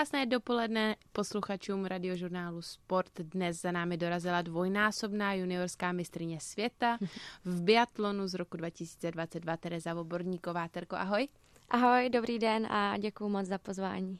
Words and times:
Krásné 0.00 0.26
dopoledne 0.26 0.96
posluchačům 1.12 1.84
radiožurnálu 1.84 2.62
Sport. 2.62 3.20
Dnes 3.20 3.60
za 3.60 3.72
námi 3.72 3.96
dorazila 3.96 4.42
dvojnásobná 4.42 5.34
juniorská 5.34 5.92
mistrině 5.92 6.40
světa 6.40 6.98
v 7.44 7.62
biatlonu 7.62 8.26
z 8.26 8.34
roku 8.34 8.56
2022 8.56 9.56
Tereza 9.56 9.94
Voborníková. 9.94 10.68
Terko, 10.68 10.96
ahoj. 10.96 11.28
Ahoj, 11.70 12.10
dobrý 12.10 12.38
den 12.38 12.66
a 12.66 12.96
děkuji 12.98 13.28
moc 13.28 13.46
za 13.46 13.58
pozvání. 13.58 14.18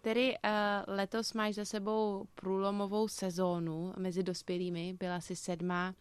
Tedy 0.00 0.30
uh, 0.30 0.94
letos 0.94 1.32
máš 1.32 1.54
za 1.54 1.64
sebou 1.64 2.26
průlomovou 2.34 3.08
sezónu 3.08 3.94
mezi 3.98 4.22
dospělými. 4.22 4.94
Byla 4.98 5.20
si 5.20 5.36
sedma 5.36 5.94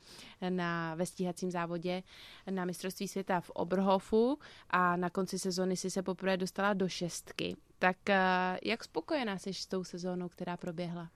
na 0.49 0.95
ve 0.95 1.05
stíhacím 1.05 1.51
závodě 1.51 2.03
na 2.49 2.65
mistrovství 2.65 3.07
světa 3.07 3.41
v 3.41 3.49
Oberhofu 3.49 4.39
a 4.69 4.95
na 4.95 5.09
konci 5.09 5.39
sezóny 5.39 5.77
si 5.77 5.89
se 5.89 6.01
poprvé 6.01 6.37
dostala 6.37 6.73
do 6.73 6.89
šestky. 6.89 7.55
Tak 7.81 7.97
uh, 8.09 8.15
jak 8.63 8.83
spokojená 8.83 9.37
jsi 9.37 9.53
s 9.53 9.65
tou 9.65 9.83
sezónou, 9.83 10.29
která 10.29 10.57
proběhla? 10.57 11.09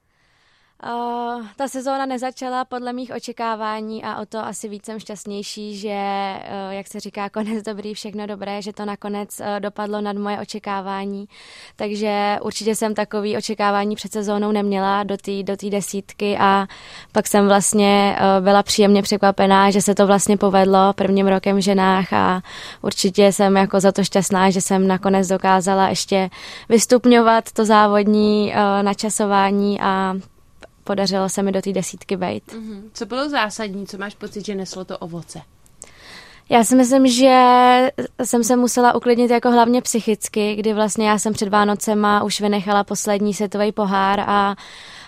Uh, 0.83 1.45
ta 1.55 1.67
sezóna 1.67 2.05
nezačala 2.05 2.65
podle 2.65 2.93
mých 2.93 3.11
očekávání 3.15 4.03
a 4.03 4.21
o 4.21 4.25
to 4.25 4.39
asi 4.39 4.69
víc 4.69 4.85
jsem 4.85 4.99
šťastnější, 4.99 5.77
že, 5.77 5.89
uh, 6.67 6.73
jak 6.73 6.87
se 6.87 6.99
říká, 6.99 7.29
konec 7.29 7.63
dobrý, 7.63 7.93
všechno 7.93 8.27
dobré, 8.27 8.61
že 8.61 8.73
to 8.73 8.85
nakonec 8.85 9.39
uh, 9.39 9.59
dopadlo 9.59 10.01
nad 10.01 10.17
moje 10.17 10.39
očekávání. 10.39 11.25
Takže 11.75 12.37
určitě 12.41 12.75
jsem 12.75 12.93
takový 12.95 13.37
očekávání 13.37 13.95
před 13.95 14.11
sezónou 14.11 14.51
neměla 14.51 15.03
do 15.03 15.17
té 15.17 15.43
do 15.43 15.55
desítky 15.69 16.37
a 16.37 16.67
pak 17.11 17.27
jsem 17.27 17.47
vlastně 17.47 18.17
uh, 18.19 18.43
byla 18.43 18.63
příjemně 18.63 19.01
překvapená, 19.01 19.71
že 19.71 19.81
se 19.81 19.95
to 19.95 20.07
vlastně 20.07 20.37
povedlo 20.37 20.93
prvním 20.93 21.27
rokem 21.27 21.57
v 21.57 21.63
ženách 21.63 22.13
a 22.13 22.41
určitě 22.81 23.31
jsem 23.31 23.55
jako 23.55 23.79
za 23.79 23.91
to 23.91 24.03
šťastná, 24.03 24.49
že 24.49 24.61
jsem 24.61 24.87
nakonec 24.87 25.27
dokázala 25.27 25.89
ještě 25.89 26.29
vystupňovat 26.69 27.51
to 27.51 27.65
závodní 27.65 28.53
uh, 28.53 28.83
načasování 28.83 29.81
a 29.81 30.15
podařilo 30.85 31.29
se 31.29 31.43
mi 31.43 31.51
do 31.51 31.61
té 31.61 31.73
desítky 31.73 32.15
vejít. 32.15 32.43
Mm-hmm. 32.47 32.81
Co 32.93 33.05
bylo 33.05 33.29
zásadní? 33.29 33.87
Co 33.87 33.97
máš 33.97 34.15
pocit, 34.15 34.45
že 34.45 34.55
neslo 34.55 34.85
to 34.85 34.97
ovoce? 34.97 35.41
Já 36.49 36.63
si 36.63 36.75
myslím, 36.75 37.07
že 37.07 37.37
jsem 38.23 38.43
se 38.43 38.55
musela 38.55 38.95
uklidnit 38.95 39.31
jako 39.31 39.51
hlavně 39.51 39.81
psychicky, 39.81 40.55
kdy 40.55 40.73
vlastně 40.73 41.09
já 41.09 41.19
jsem 41.19 41.33
před 41.33 41.49
Vánocema 41.49 42.23
už 42.23 42.41
vynechala 42.41 42.83
poslední 42.83 43.33
světový 43.33 43.71
pohár 43.71 44.19
a 44.19 44.55
Uh, 44.55 45.04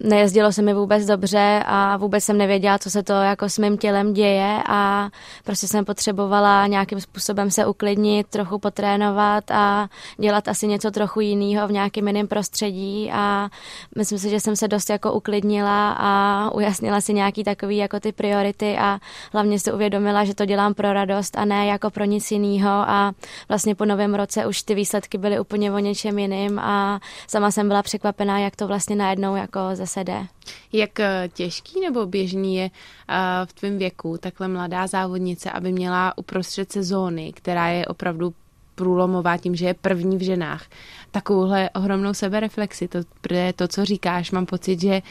nejezdilo 0.00 0.52
se 0.52 0.62
mi 0.62 0.74
vůbec 0.74 1.06
dobře 1.06 1.62
a 1.66 1.96
vůbec 1.96 2.24
jsem 2.24 2.38
nevěděla, 2.38 2.78
co 2.78 2.90
se 2.90 3.02
to 3.02 3.12
jako 3.12 3.48
s 3.48 3.58
mým 3.58 3.78
tělem 3.78 4.12
děje 4.12 4.62
a 4.68 5.08
prostě 5.44 5.68
jsem 5.68 5.84
potřebovala 5.84 6.66
nějakým 6.66 7.00
způsobem 7.00 7.50
se 7.50 7.66
uklidnit, 7.66 8.26
trochu 8.26 8.58
potrénovat 8.58 9.50
a 9.50 9.88
dělat 10.18 10.48
asi 10.48 10.66
něco 10.66 10.90
trochu 10.90 11.20
jiného 11.20 11.68
v 11.68 11.72
nějakém 11.72 12.06
jiném 12.06 12.28
prostředí 12.28 13.10
a 13.12 13.48
myslím 13.96 14.18
si, 14.18 14.30
že 14.30 14.40
jsem 14.40 14.56
se 14.56 14.68
dost 14.68 14.90
jako 14.90 15.12
uklidnila 15.12 15.92
a 15.98 16.50
ujasnila 16.54 17.00
si 17.00 17.14
nějaký 17.14 17.44
takový 17.44 17.76
jako 17.76 18.00
ty 18.00 18.12
priority 18.12 18.78
a 18.78 18.98
hlavně 19.32 19.58
si 19.58 19.72
uvědomila, 19.72 20.24
že 20.24 20.34
to 20.34 20.44
dělám 20.44 20.74
pro 20.74 20.92
radost 20.92 21.38
a 21.38 21.44
ne 21.44 21.66
jako 21.66 21.90
pro 21.90 22.04
nic 22.04 22.30
jiného 22.30 22.70
a 22.70 23.12
vlastně 23.48 23.74
po 23.74 23.84
novém 23.84 24.14
roce 24.14 24.46
už 24.46 24.62
ty 24.62 24.74
výsledky 24.74 25.18
byly 25.18 25.40
úplně 25.40 25.72
o 25.72 25.78
něčem 25.78 26.18
jiným 26.18 26.58
a 26.58 27.00
sama 27.26 27.50
jsem 27.50 27.68
byla 27.68 27.82
překvapená, 27.82 28.38
jak 28.38 28.56
to 28.56 28.66
vlastně 28.66 28.96
najednou 28.96 29.33
většinou 29.34 29.36
jako 29.36 29.76
zase 29.76 30.04
jde. 30.04 30.26
Jak 30.72 31.00
eh, 31.00 31.28
těžký 31.32 31.80
nebo 31.80 32.06
běžný 32.06 32.56
je 32.56 32.70
eh, 32.70 33.46
v 33.46 33.52
tvém 33.52 33.78
věku 33.78 34.18
takhle 34.18 34.48
mladá 34.48 34.86
závodnice, 34.86 35.50
aby 35.50 35.72
měla 35.72 36.18
uprostřed 36.18 36.72
sezóny, 36.72 37.32
která 37.32 37.68
je 37.68 37.86
opravdu 37.86 38.34
průlomová 38.74 39.36
tím, 39.36 39.54
že 39.54 39.66
je 39.66 39.74
první 39.74 40.16
v 40.16 40.22
ženách, 40.22 40.64
takovouhle 41.10 41.70
ohromnou 41.74 42.14
sebereflexi. 42.14 42.88
To, 42.88 42.98
protože 43.20 43.52
to, 43.56 43.68
co 43.68 43.84
říkáš, 43.84 44.30
mám 44.30 44.46
pocit, 44.46 44.80
že 44.80 45.02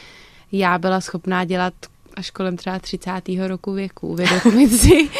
já 0.52 0.78
byla 0.78 1.00
schopná 1.00 1.44
dělat 1.44 1.74
až 2.16 2.30
kolem 2.30 2.56
třeba 2.56 2.78
30. 2.78 3.10
roku 3.46 3.72
věku. 3.72 4.08
Uvědomit 4.08 4.68
si, 4.80 5.10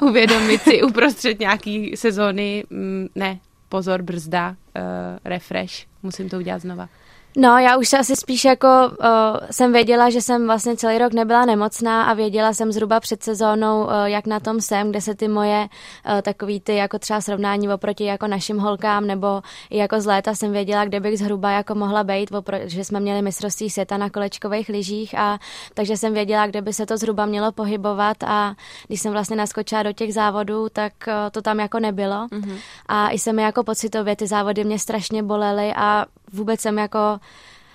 uvědomit 0.00 0.62
si 0.62 0.82
uprostřed 0.82 1.40
nějaký 1.40 1.96
sezóny, 1.96 2.64
mm, 2.70 3.08
ne, 3.14 3.38
pozor, 3.68 4.02
brzda, 4.02 4.50
uh, 4.50 4.82
refresh, 5.24 5.86
musím 6.02 6.28
to 6.28 6.36
udělat 6.36 6.62
znova. 6.62 6.88
No, 7.38 7.58
já 7.58 7.76
už 7.76 7.88
se 7.88 7.98
asi 7.98 8.16
spíš 8.16 8.44
jako 8.44 8.68
uh, 8.68 9.06
jsem 9.50 9.72
věděla, 9.72 10.10
že 10.10 10.22
jsem 10.22 10.46
vlastně 10.46 10.76
celý 10.76 10.98
rok 10.98 11.12
nebyla 11.12 11.44
nemocná 11.44 12.02
a 12.04 12.14
věděla 12.14 12.52
jsem 12.52 12.72
zhruba 12.72 13.00
před 13.00 13.22
sezónou, 13.22 13.84
uh, 13.84 13.90
jak 14.04 14.26
na 14.26 14.40
tom 14.40 14.60
jsem, 14.60 14.90
kde 14.90 15.00
se 15.00 15.14
ty 15.14 15.28
moje 15.28 15.68
uh, 15.68 16.20
takový 16.22 16.60
ty 16.60 16.76
jako 16.76 16.98
třeba 16.98 17.20
srovnání 17.20 17.68
oproti 17.68 18.04
jako 18.04 18.26
našim 18.26 18.58
holkám 18.58 19.06
nebo 19.06 19.42
i 19.70 19.76
jako 19.76 20.00
z 20.00 20.06
léta 20.06 20.34
jsem 20.34 20.52
věděla, 20.52 20.84
kde 20.84 21.00
bych 21.00 21.18
zhruba 21.18 21.50
jako 21.50 21.74
mohla 21.74 22.04
být, 22.04 22.30
že 22.64 22.84
jsme 22.84 23.00
měli 23.00 23.22
mistrovství 23.22 23.70
světa 23.70 23.96
na 23.96 24.10
kolečkových 24.10 24.68
lyžích 24.68 25.18
a 25.18 25.38
takže 25.74 25.96
jsem 25.96 26.14
věděla, 26.14 26.46
kde 26.46 26.62
by 26.62 26.72
se 26.72 26.86
to 26.86 26.96
zhruba 26.96 27.26
mělo 27.26 27.52
pohybovat 27.52 28.16
a 28.22 28.54
když 28.86 29.00
jsem 29.00 29.12
vlastně 29.12 29.36
naskočila 29.36 29.82
do 29.82 29.92
těch 29.92 30.14
závodů, 30.14 30.68
tak 30.72 30.92
uh, 31.08 31.12
to 31.30 31.42
tam 31.42 31.60
jako 31.60 31.80
nebylo 31.80 32.26
mm-hmm. 32.26 32.58
a 32.86 33.10
i 33.10 33.18
se 33.18 33.32
mi 33.32 33.42
jako 33.42 33.64
pocitově 33.64 34.16
ty 34.16 34.26
závody 34.26 34.64
mě 34.64 34.78
strašně 34.78 35.22
bolely 35.22 35.72
a 35.76 36.06
vůbec 36.32 36.60
jsem 36.60 36.78
jako 36.78 37.20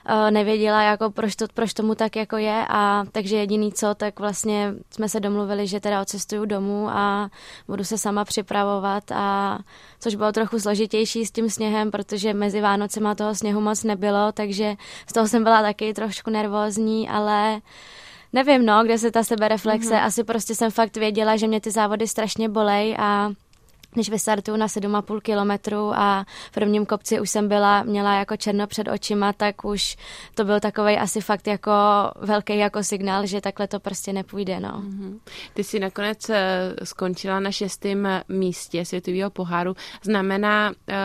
eh, 0.05 0.31
nevěděla, 0.31 0.81
jako 0.81 1.11
proč, 1.11 1.35
to, 1.35 1.45
proč 1.53 1.73
tomu 1.73 1.95
tak 1.95 2.15
jako 2.15 2.37
je 2.37 2.65
a 2.69 3.03
takže 3.11 3.35
jediný 3.37 3.73
co, 3.73 3.95
tak 3.95 4.19
vlastně 4.19 4.73
jsme 4.93 5.09
se 5.09 5.19
domluvili, 5.19 5.67
že 5.67 5.79
teda 5.79 6.01
odcestuju 6.01 6.45
domů 6.45 6.89
a 6.89 7.29
budu 7.67 7.83
se 7.83 7.97
sama 7.97 8.25
připravovat 8.25 9.11
a 9.11 9.59
což 9.99 10.15
bylo 10.15 10.31
trochu 10.31 10.59
složitější 10.59 11.25
s 11.25 11.31
tím 11.31 11.49
sněhem, 11.49 11.91
protože 11.91 12.33
mezi 12.33 12.61
Vánocema 12.61 13.15
toho 13.15 13.35
sněhu 13.35 13.61
moc 13.61 13.83
nebylo, 13.83 14.31
takže 14.31 14.75
z 15.07 15.13
toho 15.13 15.27
jsem 15.27 15.43
byla 15.43 15.61
taky 15.61 15.93
trošku 15.93 16.29
nervózní, 16.29 17.09
ale 17.09 17.61
nevím, 18.33 18.65
no, 18.65 18.83
kde 18.83 18.97
se 18.97 19.11
ta 19.11 19.23
sebereflexe, 19.23 19.93
mm-hmm. 19.93 20.05
asi 20.05 20.23
prostě 20.23 20.55
jsem 20.55 20.71
fakt 20.71 20.97
věděla, 20.97 21.35
že 21.35 21.47
mě 21.47 21.61
ty 21.61 21.71
závody 21.71 22.07
strašně 22.07 22.49
bolej 22.49 22.95
a 22.99 23.31
když 23.93 24.09
vystartuju 24.09 24.57
na 24.57 24.67
7,5 24.67 25.21
kilometru 25.21 25.91
a 25.95 26.25
v 26.47 26.51
prvním 26.51 26.85
kopci 26.85 27.19
už 27.19 27.29
jsem 27.29 27.47
byla, 27.47 27.83
měla 27.83 28.15
jako 28.15 28.37
černo 28.37 28.67
před 28.67 28.87
očima, 28.87 29.33
tak 29.33 29.65
už 29.65 29.97
to 30.35 30.45
byl 30.45 30.59
takový 30.59 30.97
asi 30.97 31.21
fakt 31.21 31.47
jako 31.47 31.71
velký 32.21 32.57
jako 32.57 32.83
signál, 32.83 33.25
že 33.25 33.41
takhle 33.41 33.67
to 33.67 33.79
prostě 33.79 34.13
nepůjde, 34.13 34.59
no. 34.59 34.69
Mm-hmm. 34.69 35.19
Ty 35.53 35.63
jsi 35.63 35.79
nakonec 35.79 36.29
eh, 36.29 36.73
skončila 36.83 37.39
na 37.39 37.51
šestém 37.51 38.07
místě 38.29 38.85
světového 38.85 39.29
poháru. 39.29 39.75
Znamená, 40.03 40.69
uh, 40.69 40.95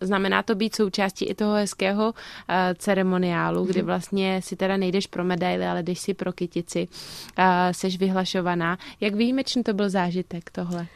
znamená 0.00 0.42
to 0.42 0.54
být 0.54 0.74
součástí 0.74 1.24
i 1.24 1.34
toho 1.34 1.54
hezkého 1.54 2.14
ceremoniálu, 2.74 3.64
kdy 3.64 3.82
vlastně 3.82 4.42
si 4.42 4.56
teda 4.56 4.76
nejdeš 4.76 5.06
pro 5.06 5.24
medaily, 5.24 5.66
ale 5.66 5.82
jdeš 5.82 5.98
si 5.98 6.14
pro 6.14 6.32
kytici, 6.32 6.88
seš 7.72 7.98
vyhlašovaná. 7.98 8.78
Jak 9.00 9.14
výjimečný 9.14 9.62
to 9.64 9.74
byl 9.74 9.90
zážitek 9.90 10.50
tohle? 10.50 10.86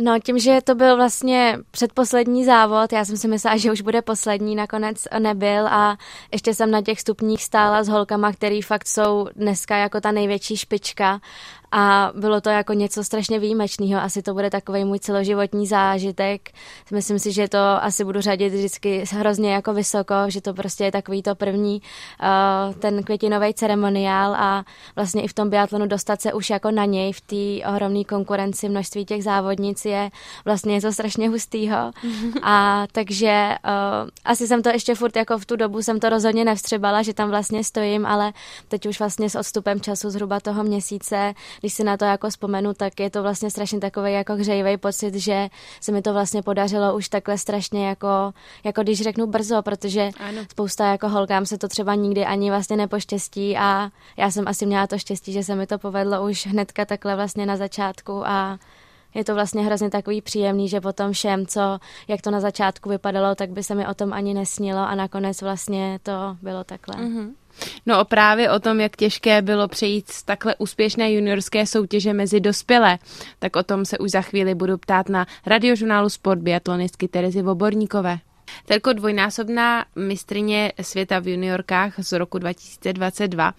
No 0.00 0.20
tím, 0.20 0.38
že 0.38 0.58
to 0.64 0.74
byl 0.74 0.96
vlastně 0.96 1.58
předposlední 1.70 2.44
závod, 2.44 2.92
já 2.92 3.04
jsem 3.04 3.16
si 3.16 3.28
myslela, 3.28 3.56
že 3.56 3.72
už 3.72 3.80
bude 3.80 4.02
poslední, 4.02 4.56
nakonec 4.56 5.04
nebyl 5.18 5.68
a 5.68 5.98
ještě 6.32 6.54
jsem 6.54 6.70
na 6.70 6.82
těch 6.82 7.00
stupních 7.00 7.44
stála 7.44 7.82
s 7.82 7.88
holkama, 7.88 8.32
který 8.32 8.62
fakt 8.62 8.88
jsou 8.88 9.28
dneska 9.36 9.76
jako 9.76 10.00
ta 10.00 10.12
největší 10.12 10.56
špička 10.56 11.20
a 11.72 12.12
bylo 12.14 12.40
to 12.40 12.50
jako 12.50 12.72
něco 12.72 13.04
strašně 13.04 13.38
výjimečného. 13.38 14.00
Asi 14.00 14.22
to 14.22 14.34
bude 14.34 14.50
takový 14.50 14.84
můj 14.84 14.98
celoživotní 14.98 15.66
zážitek. 15.66 16.50
Myslím 16.92 17.18
si, 17.18 17.32
že 17.32 17.48
to 17.48 17.58
asi 17.58 18.04
budu 18.04 18.20
řadit 18.20 18.48
vždycky 18.48 19.04
hrozně 19.10 19.52
jako 19.52 19.74
vysoko, 19.74 20.14
že 20.28 20.40
to 20.40 20.54
prostě 20.54 20.84
je 20.84 20.92
takový 20.92 21.22
to 21.22 21.34
první 21.34 21.82
uh, 21.82 22.74
ten 22.74 23.02
květinový 23.02 23.54
ceremoniál 23.54 24.34
a 24.34 24.64
vlastně 24.96 25.22
i 25.22 25.28
v 25.28 25.32
tom 25.32 25.50
biatlonu 25.50 25.86
dostat 25.86 26.20
se 26.20 26.32
už 26.32 26.50
jako 26.50 26.70
na 26.70 26.84
něj 26.84 27.12
v 27.12 27.20
té 27.20 27.68
ohromné 27.68 28.04
konkurenci 28.04 28.68
množství 28.68 29.04
těch 29.04 29.24
závodnic 29.24 29.84
je 29.84 30.10
vlastně 30.44 30.72
něco 30.72 30.92
strašně 30.92 31.28
hustýho. 31.28 31.90
A 32.42 32.86
takže 32.92 33.48
uh, 33.64 34.08
asi 34.24 34.46
jsem 34.46 34.62
to 34.62 34.68
ještě 34.68 34.94
furt 34.94 35.16
jako 35.16 35.38
v 35.38 35.46
tu 35.46 35.56
dobu 35.56 35.82
jsem 35.82 36.00
to 36.00 36.08
rozhodně 36.08 36.44
nevstřebala, 36.44 37.02
že 37.02 37.14
tam 37.14 37.30
vlastně 37.30 37.64
stojím, 37.64 38.06
ale 38.06 38.32
teď 38.68 38.86
už 38.86 38.98
vlastně 38.98 39.30
s 39.30 39.34
odstupem 39.34 39.80
času 39.80 40.10
zhruba 40.10 40.40
toho 40.40 40.64
měsíce 40.64 41.34
když 41.60 41.74
si 41.74 41.84
na 41.84 41.96
to 41.96 42.04
jako 42.04 42.30
vzpomenu, 42.30 42.74
tak 42.74 43.00
je 43.00 43.10
to 43.10 43.22
vlastně 43.22 43.50
strašně 43.50 43.80
takový 43.80 44.12
jako 44.12 44.34
hřejivý 44.34 44.76
pocit, 44.76 45.14
že 45.14 45.48
se 45.80 45.92
mi 45.92 46.02
to 46.02 46.12
vlastně 46.12 46.42
podařilo 46.42 46.96
už 46.96 47.08
takhle 47.08 47.38
strašně 47.38 47.88
jako, 47.88 48.32
jako 48.64 48.82
když 48.82 49.02
řeknu 49.02 49.26
brzo, 49.26 49.62
protože 49.62 50.10
ano. 50.18 50.42
spousta 50.50 50.90
jako 50.90 51.08
holkám 51.08 51.46
se 51.46 51.58
to 51.58 51.68
třeba 51.68 51.94
nikdy 51.94 52.24
ani 52.24 52.50
vlastně 52.50 52.76
nepoštěstí 52.76 53.56
a 53.56 53.90
já 54.16 54.30
jsem 54.30 54.48
asi 54.48 54.66
měla 54.66 54.86
to 54.86 54.98
štěstí, 54.98 55.32
že 55.32 55.44
se 55.44 55.54
mi 55.54 55.66
to 55.66 55.78
povedlo 55.78 56.24
už 56.24 56.46
hnedka 56.46 56.84
takhle 56.84 57.16
vlastně 57.16 57.46
na 57.46 57.56
začátku 57.56 58.26
a 58.26 58.58
je 59.14 59.24
to 59.24 59.34
vlastně 59.34 59.62
hrozně 59.62 59.90
takový 59.90 60.20
příjemný, 60.20 60.68
že 60.68 60.80
potom 60.80 61.12
všem, 61.12 61.46
co, 61.46 61.78
jak 62.08 62.22
to 62.22 62.30
na 62.30 62.40
začátku 62.40 62.88
vypadalo, 62.88 63.34
tak 63.34 63.50
by 63.50 63.62
se 63.62 63.74
mi 63.74 63.86
o 63.86 63.94
tom 63.94 64.12
ani 64.12 64.34
nesnilo 64.34 64.80
a 64.80 64.94
nakonec 64.94 65.42
vlastně 65.42 65.98
to 66.02 66.12
bylo 66.42 66.64
takhle. 66.64 66.94
Mm-hmm. 66.94 67.32
No 67.86 68.04
právě 68.04 68.50
o 68.50 68.58
tom, 68.58 68.80
jak 68.80 68.96
těžké 68.96 69.42
bylo 69.42 69.68
přejít 69.68 70.08
z 70.08 70.22
takhle 70.22 70.54
úspěšné 70.58 71.12
juniorské 71.12 71.66
soutěže 71.66 72.12
mezi 72.12 72.40
dospělé, 72.40 72.98
tak 73.38 73.56
o 73.56 73.62
tom 73.62 73.84
se 73.84 73.98
už 73.98 74.10
za 74.10 74.22
chvíli 74.22 74.54
budu 74.54 74.78
ptát 74.78 75.08
na 75.08 75.26
radiožurnálu 75.46 76.08
Sport 76.08 76.38
biatlonistky 76.38 77.08
Terezy 77.08 77.42
Voborníkové. 77.42 78.18
Terko 78.66 78.92
dvojnásobná 78.92 79.84
mistrně 79.96 80.72
světa 80.82 81.18
v 81.18 81.28
juniorkách 81.28 81.94
z 81.98 82.12
roku 82.12 82.38
2022. 82.38 83.52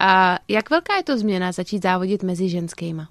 A 0.00 0.38
jak 0.48 0.70
velká 0.70 0.96
je 0.96 1.02
to 1.02 1.18
změna 1.18 1.52
začít 1.52 1.82
závodit 1.82 2.22
mezi 2.22 2.48
ženskýma? 2.48 3.08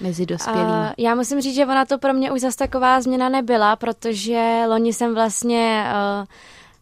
Mezi 0.00 0.26
dospělými. 0.26 0.70
Uh, 0.70 0.86
já 0.98 1.14
musím 1.14 1.40
říct, 1.40 1.54
že 1.54 1.66
ona 1.66 1.84
to 1.84 1.98
pro 1.98 2.12
mě 2.12 2.32
už 2.32 2.40
zase 2.40 2.58
taková 2.58 3.00
změna 3.00 3.28
nebyla, 3.28 3.76
protože 3.76 4.64
loni 4.68 4.92
jsem 4.92 5.14
vlastně 5.14 5.84
uh, 6.20 6.26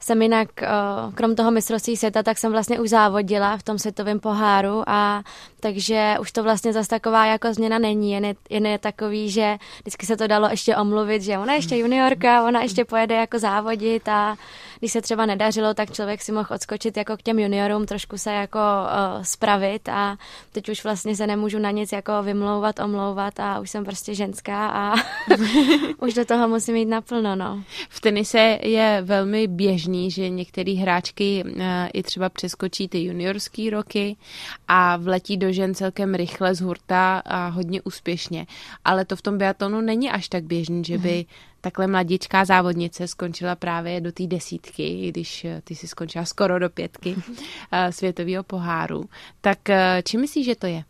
jsem 0.01 0.23
jinak, 0.23 0.63
eh, 0.63 0.69
krom 1.15 1.35
toho 1.35 1.51
mistrovství 1.51 1.97
světa, 1.97 2.23
tak 2.23 2.39
jsem 2.39 2.53
vlastně 2.53 2.81
už 2.81 2.91
závodila 2.91 3.57
v 3.57 3.63
tom 3.63 3.79
světovém 3.79 4.21
poháru 4.21 4.83
a 4.87 5.23
takže 5.61 6.17
už 6.21 6.33
to 6.33 6.43
vlastně 6.43 6.73
zase 6.73 6.89
taková 6.89 7.27
jako 7.27 7.55
změna 7.55 7.79
není, 7.79 8.13
jen 8.13 8.25
je, 8.25 8.35
jen 8.51 8.67
je 8.67 8.79
takový, 8.79 9.31
že 9.31 9.57
vždycky 9.81 10.07
se 10.07 10.17
to 10.17 10.27
dalo 10.27 10.49
ještě 10.51 10.77
omluvit, 10.77 11.23
že 11.23 11.39
ona 11.39 11.55
ještě 11.55 11.77
juniorka, 11.77 12.45
ona 12.45 12.63
ještě 12.63 12.85
pojede 12.85 13.15
jako 13.15 13.39
závodit 13.39 14.09
a 14.09 14.37
když 14.79 14.93
se 14.93 15.01
třeba 15.01 15.27
nedařilo, 15.27 15.75
tak 15.75 15.93
člověk 15.93 16.23
si 16.23 16.33
mohl 16.33 16.49
odskočit 16.55 16.97
jako 16.97 17.17
k 17.17 17.23
těm 17.23 17.39
juniorům, 17.39 17.87
trošku 17.87 18.19
se 18.19 18.33
jako 18.33 18.59
uh, 18.59 19.23
spravit 19.23 19.89
a 19.89 20.17
teď 20.53 20.69
už 20.69 20.85
vlastně 20.85 21.17
se 21.17 21.27
nemůžu 21.27 21.59
na 21.59 21.71
nic 21.71 21.93
jako 21.93 22.23
vymlouvat, 22.23 22.79
omlouvat 22.79 23.41
a 23.41 23.61
už 23.61 23.71
jsem 23.71 23.85
prostě 23.85 24.15
ženská 24.15 24.69
a 24.69 24.95
už 25.99 26.15
do 26.15 26.25
toho 26.25 26.49
musím 26.49 26.77
jít 26.77 26.85
naplno, 26.85 27.37
no. 27.37 27.63
V 27.89 28.01
tenise 28.01 28.59
je 28.63 29.03
velmi 29.05 29.47
běžný, 29.47 29.90
že 30.11 30.29
některé 30.29 30.73
hráčky 30.73 31.45
uh, 31.45 31.63
i 31.95 32.03
třeba 32.03 32.29
přeskočí 32.29 32.89
ty 32.89 33.03
juniorské 33.03 33.71
roky 33.71 34.17
a 34.69 34.97
vletí 34.97 35.37
do 35.37 35.53
žen 35.53 35.75
celkem 35.75 36.15
rychle 36.15 36.55
z 36.55 36.61
hurta 36.61 37.23
a 37.25 37.49
hodně 37.49 37.83
úspěšně. 37.83 38.47
Ale 38.85 39.05
to 39.05 39.17
v 39.17 39.23
tom 39.23 39.39
biatlonu 39.39 39.81
není 39.81 40.11
až 40.11 40.29
tak 40.29 40.45
běžný, 40.45 40.85
že 40.85 40.99
by 40.99 41.19
mm 41.19 41.51
takhle 41.61 41.87
mladičká 41.87 42.45
závodnice 42.45 43.09
skončila 43.09 43.55
právě 43.55 44.01
do 44.01 44.13
té 44.13 44.27
desítky, 44.27 45.09
když 45.09 45.45
eh, 45.45 45.61
ty 45.65 45.75
si 45.75 45.89
skončila 45.89 46.25
skoro 46.25 46.59
do 46.59 46.71
pětky 46.71 47.17
eh, 47.73 47.93
světového 47.93 48.43
poháru. 48.45 49.05
Tak 49.41 49.71
eh, 49.71 50.03
čím 50.07 50.21
myslíš, 50.21 50.47
že 50.47 50.57
to 50.57 50.67
je? 50.67 50.85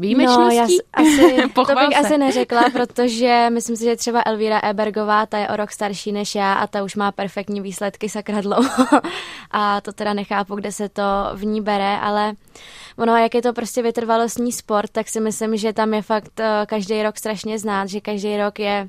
Výjimečností? 0.00 0.40
No, 0.42 0.50
já 0.50 0.64
asi, 0.92 1.48
to 1.54 1.64
bych 1.64 1.98
se. 1.98 2.06
asi 2.06 2.18
neřekla, 2.18 2.62
protože 2.72 3.46
myslím 3.50 3.76
si, 3.76 3.84
že 3.84 3.96
třeba 3.96 4.22
Elvíra 4.26 4.60
Ebergová, 4.60 5.26
ta 5.26 5.38
je 5.38 5.48
o 5.48 5.56
rok 5.56 5.70
starší 5.70 6.12
než 6.12 6.34
já 6.34 6.52
a 6.52 6.66
ta 6.66 6.82
už 6.82 6.96
má 6.96 7.12
perfektní 7.12 7.60
výsledky 7.60 8.08
sakra 8.08 8.40
dlouho. 8.40 8.86
a 9.50 9.80
to 9.80 9.92
teda 9.92 10.12
nechápu, 10.12 10.54
kde 10.54 10.72
se 10.72 10.88
to 10.88 11.02
v 11.34 11.44
ní 11.44 11.60
bere, 11.60 11.98
ale 11.98 12.32
ono, 12.98 13.16
jak 13.16 13.34
je 13.34 13.42
to 13.42 13.52
prostě 13.52 13.82
vytrvalostní 13.82 14.52
sport, 14.52 14.90
tak 14.90 15.08
si 15.08 15.20
myslím, 15.20 15.56
že 15.56 15.72
tam 15.72 15.94
je 15.94 16.02
fakt 16.02 16.40
každý 16.66 17.02
rok 17.02 17.16
strašně 17.16 17.58
znát, 17.58 17.88
že 17.88 18.00
každý 18.00 18.36
rok 18.36 18.58
je 18.58 18.88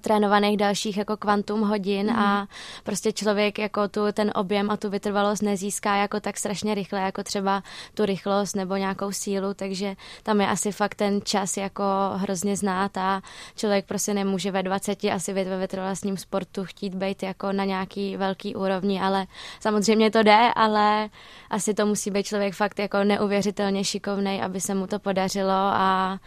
trénovaných 0.00 0.56
dalších 0.56 0.96
jako 0.96 1.16
kvantum 1.16 1.60
hodin 1.60 2.06
mm. 2.06 2.16
a 2.16 2.38
mhm. 2.38 2.48
prostě 2.84 3.12
člověk 3.12 3.58
jako 3.58 3.88
tu 3.88 4.00
ten 4.12 4.32
objem 4.34 4.70
a 4.70 4.76
tu 4.76 4.90
vytrvalost 4.90 5.42
nezíská 5.42 5.96
jako 5.96 6.20
tak 6.20 6.36
strašně 6.36 6.74
rychle, 6.74 7.00
jako 7.00 7.22
třeba 7.22 7.62
tu 7.94 8.04
rychlost 8.04 8.56
nebo 8.56 8.76
nějakou 8.76 9.12
sílu, 9.12 9.54
takže 9.54 9.96
tam 10.22 10.40
je 10.40 10.46
asi 10.46 10.72
fakt 10.72 10.94
ten 10.94 11.20
čas 11.24 11.56
jako 11.56 11.82
hrozně 12.14 12.56
znát 12.56 12.96
a 12.96 13.22
člověk 13.56 13.86
prostě 13.86 14.14
nemůže 14.14 14.50
ve 14.50 14.62
20 14.62 15.04
asi 15.04 15.32
ve 15.32 15.58
vytrvalostním 15.58 16.16
sportu 16.16 16.64
chtít 16.64 16.94
být 16.94 17.22
jako 17.22 17.52
na 17.52 17.64
nějaký 17.64 18.16
velký 18.16 18.54
úrovni, 18.54 19.00
ale 19.00 19.26
samozřejmě 19.60 20.10
to 20.10 20.22
jde, 20.22 20.52
ale 20.56 21.08
asi 21.50 21.74
to 21.74 21.86
musí 21.86 22.10
být 22.10 22.26
člověk 22.26 22.54
fakt 22.54 22.78
jako 22.78 23.04
neuvěřitelně 23.04 23.84
šikovný, 23.84 24.42
aby 24.42 24.60
se 24.60 24.74
mu 24.74 24.86
to 24.86 24.98
podařilo 24.98 25.52
a 25.52 26.18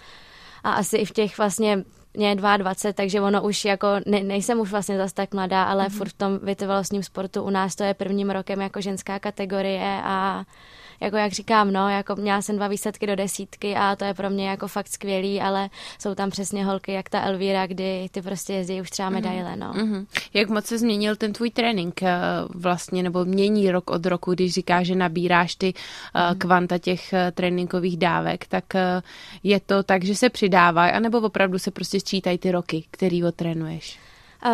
a 0.64 0.72
asi 0.72 0.98
i 0.98 1.06
v 1.06 1.12
těch 1.12 1.38
vlastně 1.38 1.84
mě 2.14 2.30
je 2.30 2.36
22, 2.36 2.94
takže 2.94 3.22
ono 3.22 3.44
už 3.44 3.66
jako, 3.66 3.88
ne, 4.06 4.24
nejsem 4.24 4.60
už 4.60 4.72
vlastně 4.72 4.98
zase 4.98 5.14
tak 5.14 5.34
mladá, 5.34 5.64
ale 5.64 5.86
mm-hmm. 5.86 5.98
furt 5.98 6.10
v 6.10 6.18
tom 6.18 6.40
vytrvalostním 6.44 7.04
sportu 7.04 7.44
u 7.44 7.50
nás 7.50 7.76
to 7.76 7.84
je 7.84 7.94
prvním 7.94 8.30
rokem 8.30 8.62
jako 8.62 8.82
ženská 8.82 9.20
kategorie 9.20 10.02
a 10.04 10.44
jako 11.02 11.18
jak 11.18 11.32
říkám, 11.32 11.74
no, 11.74 11.90
jako 11.90 12.16
měla 12.16 12.42
jsem 12.42 12.56
dva 12.56 12.68
výsledky 12.68 13.08
do 13.08 13.16
desítky 13.16 13.76
a 13.76 13.96
to 13.96 14.06
je 14.06 14.14
pro 14.14 14.30
mě 14.30 14.50
jako 14.50 14.68
fakt 14.68 14.88
skvělý, 14.88 15.42
ale 15.42 15.70
jsou 16.00 16.16
tam 16.16 16.30
přesně 16.30 16.66
holky, 16.66 16.92
jak 16.92 17.10
ta 17.10 17.22
Elvíra, 17.22 17.68
kdy 17.68 18.10
ty 18.12 18.22
prostě 18.22 18.54
jezdí 18.54 18.82
už 18.82 18.90
třeba 18.90 19.10
mhm. 19.10 19.22
medaile, 19.22 19.56
no. 19.56 19.74
Mm-hmm. 19.74 20.06
Jak 20.34 20.50
moc 20.50 20.66
se 20.66 20.78
změnil 20.78 21.16
ten 21.16 21.34
tvůj 21.34 21.52
trénink 21.52 22.04
eh, 22.04 22.18
vlastně, 22.56 23.04
nebo 23.04 23.26
mění 23.26 23.72
rok 23.72 23.90
od 23.90 24.06
roku, 24.06 24.34
když 24.34 24.54
říkáš, 24.54 24.88
že 24.88 24.96
nabíráš 24.96 25.56
ty 25.56 25.74
mm-hmm. 25.74 26.38
kvanta 26.38 26.78
těch 26.78 27.14
eh, 27.14 27.32
tréninkových 27.32 27.98
dávek, 27.98 28.48
tak 28.48 28.66
je 29.44 29.60
to 29.60 29.84
tak, 29.84 30.04
že 30.04 30.16
se 30.16 30.30
přidávají, 30.30 30.92
anebo 30.92 31.18
opravdu 31.18 31.60
se 31.60 31.72
prostě 31.72 32.00
sčítají 32.00 32.38
ty 32.38 32.52
roky, 32.52 32.86
který 32.92 33.22
trénuješ? 33.36 34.00
Uh, 34.46 34.52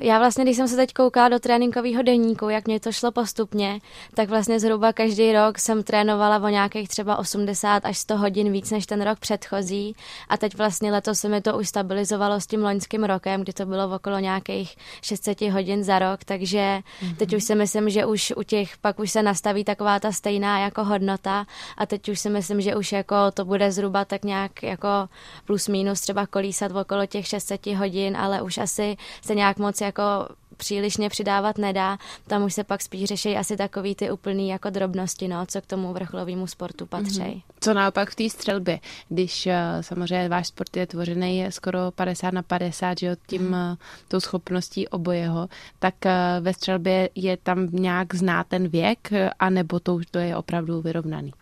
já 0.00 0.18
vlastně, 0.18 0.44
když 0.44 0.56
jsem 0.56 0.68
se 0.68 0.76
teď 0.76 0.92
koukala 0.92 1.28
do 1.28 1.38
tréninkového 1.38 2.02
deníku, 2.02 2.48
jak 2.48 2.66
mě 2.66 2.80
to 2.80 2.92
šlo 2.92 3.12
postupně, 3.12 3.80
tak 4.14 4.28
vlastně 4.28 4.60
zhruba 4.60 4.92
každý 4.92 5.32
rok 5.32 5.58
jsem 5.58 5.82
trénovala 5.82 6.38
o 6.38 6.48
nějakých 6.48 6.88
třeba 6.88 7.16
80 7.16 7.84
až 7.84 7.98
100 7.98 8.16
hodin 8.16 8.52
víc 8.52 8.70
než 8.70 8.86
ten 8.86 9.02
rok 9.02 9.18
předchozí. 9.18 9.96
A 10.28 10.36
teď 10.36 10.56
vlastně 10.56 10.92
letos 10.92 11.18
se 11.18 11.28
mi 11.28 11.40
to 11.40 11.58
už 11.58 11.68
stabilizovalo 11.68 12.40
s 12.40 12.46
tím 12.46 12.62
loňským 12.62 13.04
rokem, 13.04 13.40
kdy 13.40 13.52
to 13.52 13.66
bylo 13.66 13.94
okolo 13.94 14.18
nějakých 14.18 14.76
600 15.02 15.40
hodin 15.40 15.84
za 15.84 15.98
rok, 15.98 16.24
takže 16.24 16.58
mm-hmm. 16.58 17.16
teď 17.16 17.34
už 17.36 17.44
si 17.44 17.54
myslím, 17.54 17.90
že 17.90 18.06
už 18.06 18.32
u 18.36 18.42
těch 18.42 18.78
pak 18.78 18.98
už 18.98 19.10
se 19.10 19.22
nastaví 19.22 19.64
taková 19.64 20.00
ta 20.00 20.12
stejná 20.12 20.58
jako 20.58 20.84
hodnota. 20.84 21.46
A 21.76 21.86
teď 21.86 22.08
už 22.08 22.20
si 22.20 22.30
myslím, 22.30 22.60
že 22.60 22.76
už 22.76 22.92
jako 22.92 23.16
to 23.34 23.44
bude 23.44 23.72
zhruba 23.72 24.04
tak 24.04 24.24
nějak 24.24 24.62
jako 24.62 24.88
plus 25.44 25.68
minus 25.68 26.00
třeba 26.00 26.26
kolísat 26.26 26.72
okolo 26.72 27.06
těch 27.06 27.26
600 27.26 27.66
hodin, 27.66 28.16
ale 28.16 28.42
už 28.42 28.58
asi 28.58 28.96
se 29.22 29.34
nějak 29.34 29.58
moc 29.58 29.80
jako 29.80 30.02
příliš 30.60 30.98
přidávat 31.08 31.58
nedá. 31.58 31.98
Tam 32.26 32.44
už 32.44 32.54
se 32.54 32.64
pak 32.64 32.82
spíš 32.82 33.04
řeší 33.04 33.36
asi 33.36 33.56
takový 33.56 33.94
ty 33.94 34.10
úplný 34.10 34.48
jako 34.48 34.70
drobnosti, 34.70 35.28
no, 35.28 35.46
co 35.46 35.60
k 35.60 35.66
tomu 35.66 35.92
vrcholovému 35.92 36.46
sportu 36.46 36.86
patří. 36.86 37.20
Mm-hmm. 37.20 37.42
Co 37.60 37.74
naopak 37.74 38.10
v 38.10 38.14
té 38.14 38.30
střelbě, 38.30 38.80
když 39.08 39.46
uh, 39.46 39.52
samozřejmě 39.80 40.28
váš 40.28 40.46
sport 40.46 40.76
je 40.76 40.86
tvořený 40.86 41.46
skoro 41.48 41.90
50 41.90 42.34
na 42.34 42.42
50, 42.42 42.98
že 42.98 43.16
tím 43.26 43.42
mm. 43.42 43.52
uh, 43.52 43.76
tou 44.08 44.20
schopností 44.20 44.88
obojeho, 44.88 45.48
tak 45.78 45.94
uh, 46.04 46.12
ve 46.40 46.54
střelbě 46.54 47.08
je 47.14 47.36
tam 47.36 47.68
nějak 47.72 48.14
znát 48.14 48.46
ten 48.46 48.68
věk, 48.68 49.10
anebo 49.38 49.80
to 49.80 49.94
už 49.94 50.06
to 50.10 50.18
je 50.18 50.36
opravdu 50.36 50.80
vyrovnaný? 50.80 51.32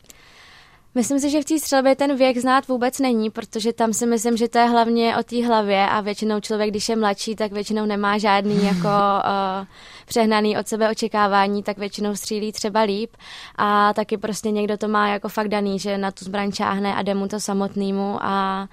Myslím 0.95 1.21
si, 1.21 1.31
že 1.31 1.43
v 1.43 1.45
té 1.45 1.59
střelbě 1.59 1.97
ten 1.97 2.17
věk 2.17 2.39
znát 2.39 2.69
vůbec 2.69 2.99
není, 2.99 3.31
protože 3.31 3.73
tam 3.73 3.93
si 3.93 4.07
myslím, 4.07 4.37
že 4.37 4.49
to 4.49 4.59
je 4.59 4.65
hlavně 4.65 5.17
o 5.17 5.23
té 5.23 5.47
hlavě 5.47 5.87
a 5.87 6.01
většinou 6.01 6.41
člověk, 6.41 6.71
když 6.71 6.89
je 6.89 6.97
mladší, 6.97 7.37
tak 7.37 7.53
většinou 7.53 7.87
nemá 7.87 8.19
žádný 8.19 8.65
jako 8.67 8.89
uh, 8.89 9.67
přehnaný 10.07 10.59
od 10.59 10.69
sebe 10.69 10.91
očekávání, 10.91 11.63
tak 11.63 11.79
většinou 11.79 12.17
střílí 12.17 12.53
třeba 12.53 12.81
líp. 12.81 13.17
A 13.57 13.93
taky 13.93 14.17
prostě 14.17 14.51
někdo 14.51 14.77
to 14.77 14.89
má 14.89 15.09
jako 15.09 15.29
fakt 15.29 15.49
daný, 15.49 15.79
že 15.79 15.99
na 15.99 16.11
tu 16.11 16.25
zbraň 16.25 16.53
čáhne 16.53 16.95
a 16.95 17.03
jde 17.03 17.15
mu 17.15 17.29
to 17.29 17.41
samotnému 17.41 18.19
a 18.21 18.69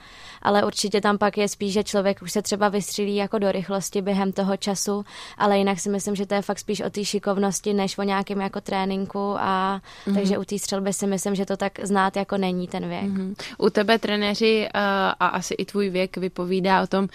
ale 0.46 0.64
určitě 0.64 1.02
tam 1.02 1.18
pak 1.18 1.38
je 1.38 1.48
spíš, 1.48 1.74
že 1.74 1.84
člověk 1.84 2.22
už 2.22 2.32
se 2.32 2.42
třeba 2.42 2.70
vystřílí 2.70 3.16
jako 3.16 3.40
do 3.40 3.52
rychlosti 3.52 4.02
během 4.02 4.32
toho 4.32 4.58
času, 4.58 5.06
ale 5.38 5.58
jinak 5.58 5.80
si 5.80 5.90
myslím, 5.90 6.16
že 6.16 6.26
to 6.26 6.34
je 6.34 6.42
fakt 6.42 6.60
spíš 6.60 6.82
o 6.82 6.90
té 6.90 7.06
šikovnosti, 7.06 7.74
než 7.74 7.98
o 7.98 8.04
nějakém 8.04 8.42
jako 8.42 8.62
tréninku 8.62 9.36
a 9.40 9.82
mm-hmm. 10.08 10.14
takže 10.14 10.38
u 10.38 10.44
té 10.44 10.60
střelby 10.60 10.94
si 10.94 11.08
myslím, 11.08 11.36
že 11.36 11.46
to 11.46 11.58
tak 11.58 11.80
znát 11.84 12.16
jako 12.16 12.38
není 12.38 12.68
ten 12.68 12.90
věk. 12.90 13.04
Mm-hmm. 13.04 13.36
U 13.58 13.70
tebe 13.70 14.00
trenéři 14.00 14.68
uh, 14.76 14.82
a 15.20 15.28
asi 15.28 15.54
i 15.54 15.66
tvůj 15.66 15.90
věk 15.90 16.18
vypovídá 16.18 16.84
o 16.84 16.88
tom, 16.88 17.04
uh, 17.04 17.10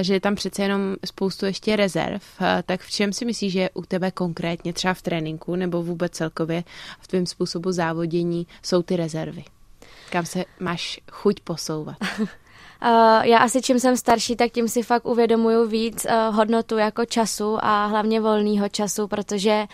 že 0.00 0.14
je 0.14 0.20
tam 0.20 0.34
přece 0.34 0.62
jenom 0.62 0.96
spoustu 1.04 1.46
ještě 1.46 1.76
rezerv, 1.76 2.22
uh, 2.40 2.46
tak 2.66 2.80
v 2.80 2.90
čem 2.90 3.12
si 3.12 3.24
myslíš, 3.24 3.52
že 3.52 3.70
u 3.74 3.82
tebe 3.82 4.10
konkrétně 4.10 4.72
třeba 4.72 4.94
v 4.94 5.02
tréninku 5.02 5.56
nebo 5.56 5.82
vůbec 5.82 6.12
celkově 6.12 6.64
v 7.00 7.08
tvém 7.08 7.26
způsobu 7.26 7.72
závodění 7.72 8.46
jsou 8.62 8.82
ty 8.82 8.96
rezervy? 8.96 9.44
Kam 10.10 10.26
se 10.26 10.44
máš 10.60 11.00
chuť 11.10 11.40
posouvat? 11.40 11.96
Uh, 12.82 12.90
já 13.22 13.38
asi 13.38 13.62
čím 13.62 13.80
jsem 13.80 13.96
starší, 13.96 14.36
tak 14.36 14.52
tím 14.52 14.68
si 14.68 14.82
fakt 14.82 15.06
uvědomuju 15.06 15.66
víc 15.66 16.04
uh, 16.04 16.36
hodnotu 16.36 16.78
jako 16.78 17.04
času 17.04 17.58
a 17.60 17.86
hlavně 17.86 18.20
volného 18.20 18.68
času, 18.68 19.08
protože 19.08 19.64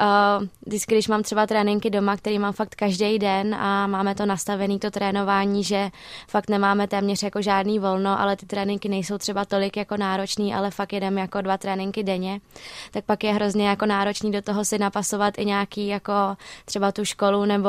uh, 0.00 0.46
vždycky, 0.66 0.94
když 0.94 1.08
mám 1.08 1.22
třeba 1.22 1.46
tréninky 1.46 1.90
doma, 1.90 2.16
který 2.16 2.38
mám 2.38 2.52
fakt 2.52 2.74
každý 2.74 3.18
den 3.18 3.54
a 3.54 3.86
máme 3.86 4.14
to 4.14 4.26
nastavené, 4.26 4.78
to 4.78 4.90
trénování, 4.90 5.64
že 5.64 5.90
fakt 6.28 6.50
nemáme 6.50 6.88
téměř 6.88 7.22
jako 7.22 7.42
žádný 7.42 7.78
volno, 7.78 8.20
ale 8.20 8.36
ty 8.36 8.46
tréninky 8.46 8.88
nejsou 8.88 9.18
třeba 9.18 9.44
tolik 9.44 9.76
jako 9.76 9.96
náročný, 9.96 10.54
ale 10.54 10.70
fakt 10.70 10.92
jedeme 10.92 11.20
jako 11.20 11.40
dva 11.40 11.58
tréninky 11.58 12.02
denně, 12.02 12.40
tak 12.90 13.04
pak 13.04 13.24
je 13.24 13.32
hrozně 13.32 13.68
jako 13.68 13.86
náročný 13.86 14.32
do 14.32 14.42
toho 14.42 14.64
si 14.64 14.78
napasovat 14.78 15.34
i 15.38 15.44
nějaký 15.44 15.86
jako 15.86 16.12
třeba 16.64 16.92
tu 16.92 17.04
školu 17.04 17.44
nebo 17.44 17.68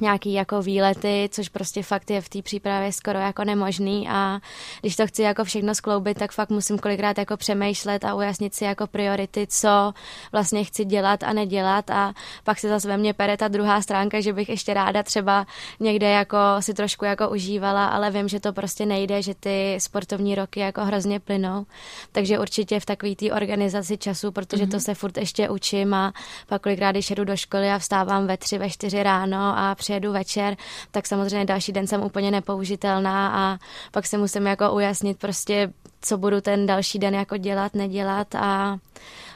nějaký 0.00 0.32
jako 0.32 0.62
výlety, 0.62 1.28
což 1.32 1.48
prostě 1.48 1.82
fakt 1.82 2.10
je 2.10 2.20
v 2.20 2.28
té 2.28 2.42
přípravě 2.42 2.92
skoro 2.92 3.18
jako 3.18 3.44
nemožný 3.44 4.08
a 4.08 4.40
když 4.80 4.96
to 4.96 5.06
chci 5.06 5.22
jako 5.22 5.44
všechno 5.44 5.74
skloubit, 5.74 6.18
tak 6.18 6.32
fakt 6.32 6.50
musím 6.50 6.78
kolikrát 6.78 7.18
jako 7.18 7.36
přemýšlet 7.36 8.04
a 8.04 8.14
ujasnit 8.14 8.54
si 8.54 8.64
jako 8.64 8.86
priority, 8.86 9.46
co 9.50 9.92
vlastně 10.32 10.64
chci 10.64 10.84
dělat 10.84 11.22
a 11.22 11.32
nedělat 11.32 11.90
a 11.90 12.12
pak 12.44 12.58
se 12.58 12.68
zase 12.68 12.88
ve 12.88 12.96
mně 12.96 13.14
pere 13.14 13.36
ta 13.36 13.48
druhá 13.48 13.82
stránka, 13.82 14.20
že 14.20 14.32
bych 14.32 14.48
ještě 14.48 14.74
ráda 14.74 15.02
třeba 15.02 15.46
někde 15.80 16.10
jako 16.10 16.38
si 16.60 16.74
trošku 16.74 17.04
jako 17.04 17.28
užívala, 17.28 17.86
ale 17.86 18.10
vím, 18.10 18.28
že 18.28 18.40
to 18.40 18.52
prostě 18.52 18.86
nejde, 18.86 19.22
že 19.22 19.34
ty 19.34 19.76
sportovní 19.80 20.34
roky 20.34 20.60
jako 20.60 20.84
hrozně 20.84 21.20
plynou, 21.20 21.66
takže 22.12 22.38
určitě 22.38 22.80
v 22.80 22.86
takové 22.86 23.14
té 23.14 23.32
organizaci 23.32 23.98
času, 23.98 24.32
protože 24.32 24.64
mm-hmm. 24.64 24.70
to 24.70 24.76
mhm. 24.76 24.80
se 24.80 24.94
furt 24.94 25.16
ještě 25.16 25.48
učím 25.48 25.94
a 25.94 26.12
pak 26.46 26.62
kolikrát, 26.62 26.90
když 26.90 27.10
jedu 27.10 27.24
do 27.24 27.36
školy 27.36 27.70
a 27.70 27.78
vstávám 27.78 28.26
ve 28.26 28.36
tři, 28.36 28.58
ve 28.58 28.70
čtyři 28.70 29.02
ráno 29.02 29.58
a 29.58 29.74
přijedu 29.88 30.12
večer, 30.12 30.56
tak 30.90 31.06
samozřejmě 31.06 31.44
další 31.44 31.72
den 31.72 31.86
jsem 31.86 32.02
úplně 32.02 32.30
nepoužitelná 32.30 33.28
a 33.28 33.58
pak 33.92 34.06
si 34.06 34.18
musím 34.18 34.46
jako 34.46 34.72
ujasnit 34.72 35.18
prostě, 35.18 35.72
co 36.00 36.18
budu 36.18 36.40
ten 36.40 36.66
další 36.66 36.98
den 36.98 37.14
jako 37.14 37.36
dělat, 37.36 37.74
nedělat 37.74 38.34
a 38.34 38.78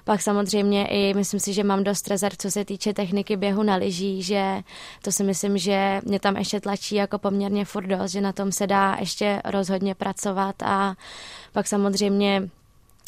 pak 0.05 0.23
samozřejmě 0.23 0.87
i 0.87 1.15
myslím 1.15 1.41
si, 1.41 1.53
že 1.53 1.65
mám 1.65 1.85
dost 1.85 2.09
rezerv, 2.09 2.37
co 2.39 2.51
se 2.51 2.65
týče 2.65 2.93
techniky 2.93 3.37
běhu 3.37 3.63
na 3.63 3.77
lyží, 3.77 4.23
že 4.23 4.61
to 5.03 5.13
si 5.13 5.25
myslím, 5.25 5.59
že 5.59 6.01
mě 6.05 6.21
tam 6.21 6.37
ještě 6.37 6.61
tlačí 6.61 6.95
jako 6.95 7.19
poměrně 7.19 7.65
furt 7.65 7.87
dost, 7.87 8.13
že 8.13 8.21
na 8.21 8.33
tom 8.33 8.53
se 8.53 8.67
dá 8.67 8.97
ještě 9.01 9.43
rozhodně 9.45 9.95
pracovat 9.95 10.63
a 10.63 10.95
pak 11.53 11.67
samozřejmě 11.67 12.49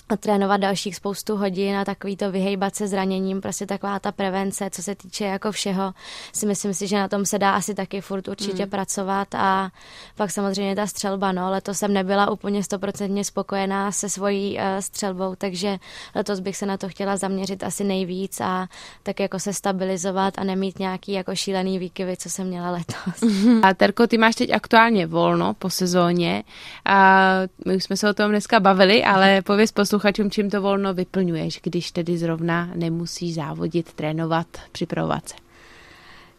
a 0.09 0.17
trénovat 0.17 0.61
dalších 0.61 0.97
spoustu 0.97 1.37
hodin 1.37 1.77
a 1.77 1.85
takový 1.85 2.17
to 2.17 2.31
vyhejbat 2.31 2.77
se 2.77 2.89
zraněním, 2.89 3.41
prostě 3.41 3.67
taková 3.67 3.99
ta 3.99 4.13
prevence, 4.13 4.71
co 4.71 4.83
se 4.83 4.95
týče 4.95 5.25
jako 5.25 5.53
všeho, 5.53 5.93
si 6.33 6.47
myslím 6.47 6.75
si, 6.75 6.87
že 6.87 6.97
na 6.97 7.09
tom 7.09 7.25
se 7.25 7.39
dá 7.39 7.51
asi 7.51 7.75
taky 7.75 8.01
furt 8.01 8.29
určitě 8.29 8.65
mm. 8.65 8.71
pracovat 8.71 9.35
a 9.35 9.71
pak 10.17 10.31
samozřejmě 10.31 10.77
ta 10.77 10.87
střelba, 10.87 11.33
no, 11.33 11.51
letos 11.51 11.79
jsem 11.79 11.93
nebyla 11.93 12.31
úplně 12.31 12.65
stoprocentně 12.65 13.25
spokojená 13.25 13.93
se 13.93 14.09
svojí 14.09 14.59
uh, 14.59 14.63
střelbou, 14.81 15.35
takže 15.35 15.79
letos 16.15 16.41
bych 16.41 16.57
se 16.57 16.67
na 16.67 16.77
to 16.77 16.89
chtěla 16.89 17.17
zaměřit 17.17 17.63
asi 17.63 17.85
nejvíc 17.85 18.41
a 18.41 18.67
tak 19.03 19.21
jako 19.21 19.39
se 19.39 19.53
stabilizovat 19.53 20.39
a 20.39 20.45
nemít 20.45 20.79
nějaký 20.79 21.13
jako 21.13 21.35
šílený 21.35 21.79
výkyvy, 21.79 22.17
co 22.17 22.31
jsem 22.31 22.47
měla 22.47 22.71
letos. 22.71 23.31
A 23.63 23.75
Terko, 23.75 24.07
ty 24.07 24.19
máš 24.19 24.35
teď 24.35 24.51
aktuálně 24.51 25.07
volno 25.07 25.55
po 25.55 25.71
sezóně 25.71 26.45
a 26.85 27.31
my 27.67 27.77
už 27.77 27.85
jsme 27.85 27.97
se 27.97 28.11
o 28.11 28.15
tom 28.15 28.31
dneska 28.31 28.61
bavili, 28.61 29.05
ale 29.05 29.43
pověz 29.43 29.73
posluchačům, 29.95 30.31
čím 30.31 30.51
to 30.51 30.63
volno 30.63 30.95
vyplňuješ, 30.95 31.61
když 31.63 31.91
tedy 31.91 32.19
zrovna 32.19 32.71
nemusíš 32.75 33.35
závodit, 33.35 33.93
trénovat, 33.93 34.47
připravovat 34.73 35.29
se. 35.29 35.35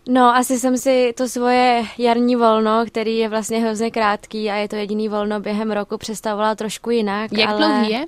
No, 0.09 0.35
asi 0.35 0.59
jsem 0.59 0.77
si 0.77 1.13
to 1.17 1.29
svoje 1.29 1.83
jarní 1.97 2.35
volno, 2.35 2.83
který 2.87 3.17
je 3.17 3.29
vlastně 3.29 3.59
hrozně 3.59 3.91
krátký 3.91 4.49
a 4.49 4.55
je 4.55 4.67
to 4.67 4.75
jediný 4.75 5.09
volno 5.09 5.39
během 5.39 5.71
roku, 5.71 5.97
představovala 5.97 6.55
trošku 6.55 6.89
jinak. 6.89 7.31
Jak 7.33 7.49
ale 7.49 7.57
dlouhý 7.57 7.91
je? 7.91 8.05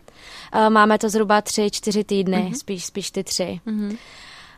Eh, 0.54 0.70
máme 0.70 0.98
to 0.98 1.10
zhruba 1.10 1.42
tři, 1.42 1.72
čtyři 1.72 2.04
týdny, 2.04 2.50
uh-huh. 2.51 2.58
spíš, 2.58 2.86
spíš 2.86 3.12
ty 3.12 3.24
tři. 3.24 3.60
Uh-huh 3.68 3.98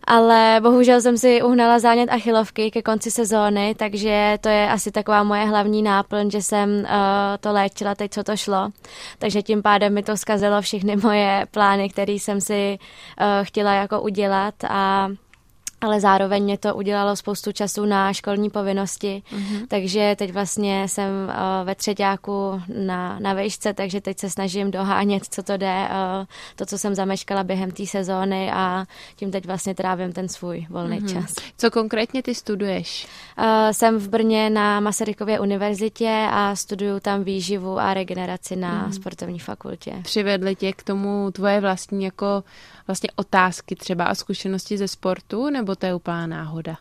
ale 0.10 0.60
bohužel 0.63 1.01
jsem 1.01 1.18
si 1.18 1.42
uhnala 1.42 1.80
zánět 1.80 2.10
achilovky 2.10 2.72
ke 2.72 2.82
konci 2.82 3.12
sezóny, 3.12 3.75
takže 3.78 4.38
to 4.42 4.50
je 4.50 4.70
asi 4.70 4.92
taková 4.92 5.24
moje 5.24 5.46
hlavní 5.46 5.82
náplň, 5.82 6.32
že 6.32 6.42
jsem 6.42 6.70
uh, 6.70 6.86
to 7.39 7.51
léčila 7.54 7.96
teď, 7.96 8.12
co 8.12 8.24
to 8.24 8.38
šlo. 8.38 8.70
Takže 9.20 9.42
tím 9.42 9.62
pádem 9.62 9.94
mi 9.94 10.04
to 10.04 10.18
zkazilo 10.18 10.62
všechny 10.62 10.96
moje 10.96 11.46
plány, 11.51 11.89
které 11.89 12.13
jsem 12.13 12.42
si 12.42 12.78
uh, 12.80 13.25
chtěla 13.44 13.74
jako 13.74 14.01
udělat 14.01 14.54
a 14.70 15.10
ale 15.81 16.00
zároveň 16.00 16.43
mě 16.43 16.57
to 16.57 16.75
udělalo 16.75 17.15
spoustu 17.15 17.51
času 17.51 17.86
na 17.86 18.13
školní 18.13 18.50
povinnosti, 18.50 19.24
mm-hmm. 19.31 19.65
takže 19.67 20.15
teď 20.19 20.33
vlastně 20.33 20.88
jsem 20.88 21.09
uh, 21.27 21.67
ve 21.67 21.75
třetíku 21.75 22.62
na, 22.86 23.19
na 23.19 23.33
vejšce, 23.33 23.74
takže 23.74 24.01
teď 24.01 24.19
se 24.19 24.29
snažím 24.29 24.71
dohánět, 24.71 25.24
co 25.29 25.43
to 25.43 25.57
jde, 25.57 25.89
uh, 25.89 26.25
to, 26.55 26.65
co 26.65 26.77
jsem 26.77 26.95
zameškala 26.95 27.43
během 27.43 27.71
té 27.71 27.86
sezóny 27.86 28.51
a 28.51 28.86
tím 29.15 29.31
teď 29.31 29.45
vlastně 29.45 29.75
trávím 29.75 30.13
ten 30.13 30.29
svůj 30.29 30.67
volný 30.69 31.00
mm-hmm. 31.00 31.21
čas. 31.21 31.33
Co 31.57 31.71
konkrétně 31.71 32.24
ty 32.24 32.36
studuješ? 32.36 33.07
Uh, 33.38 33.45
jsem 33.71 33.98
v 33.98 34.09
Brně 34.09 34.50
na 34.50 34.79
Masarykově 34.79 35.39
univerzitě 35.39 36.27
a 36.31 36.55
studuju 36.55 37.00
tam 37.00 37.24
výživu 37.24 37.79
a 37.79 37.93
regeneraci 37.93 38.55
na 38.55 38.88
mm-hmm. 38.88 38.91
sportovní 38.91 39.39
fakultě. 39.39 39.93
Přivedly 40.03 40.55
tě 40.55 40.74
k 40.74 40.83
tomu 40.83 41.31
tvoje 41.31 41.62
vlastní 41.62 42.03
jako 42.03 42.43
vlastně 42.88 43.09
otázky 43.15 43.75
třeba 43.75 44.05
a 44.05 44.15
zkušenosti 44.15 44.77
ze 44.77 44.88
sportu, 44.88 45.50
nebo 45.50 45.69
to 45.76 45.86
je 45.86 45.94
úplná 45.94 46.28
náhoda? 46.28 46.78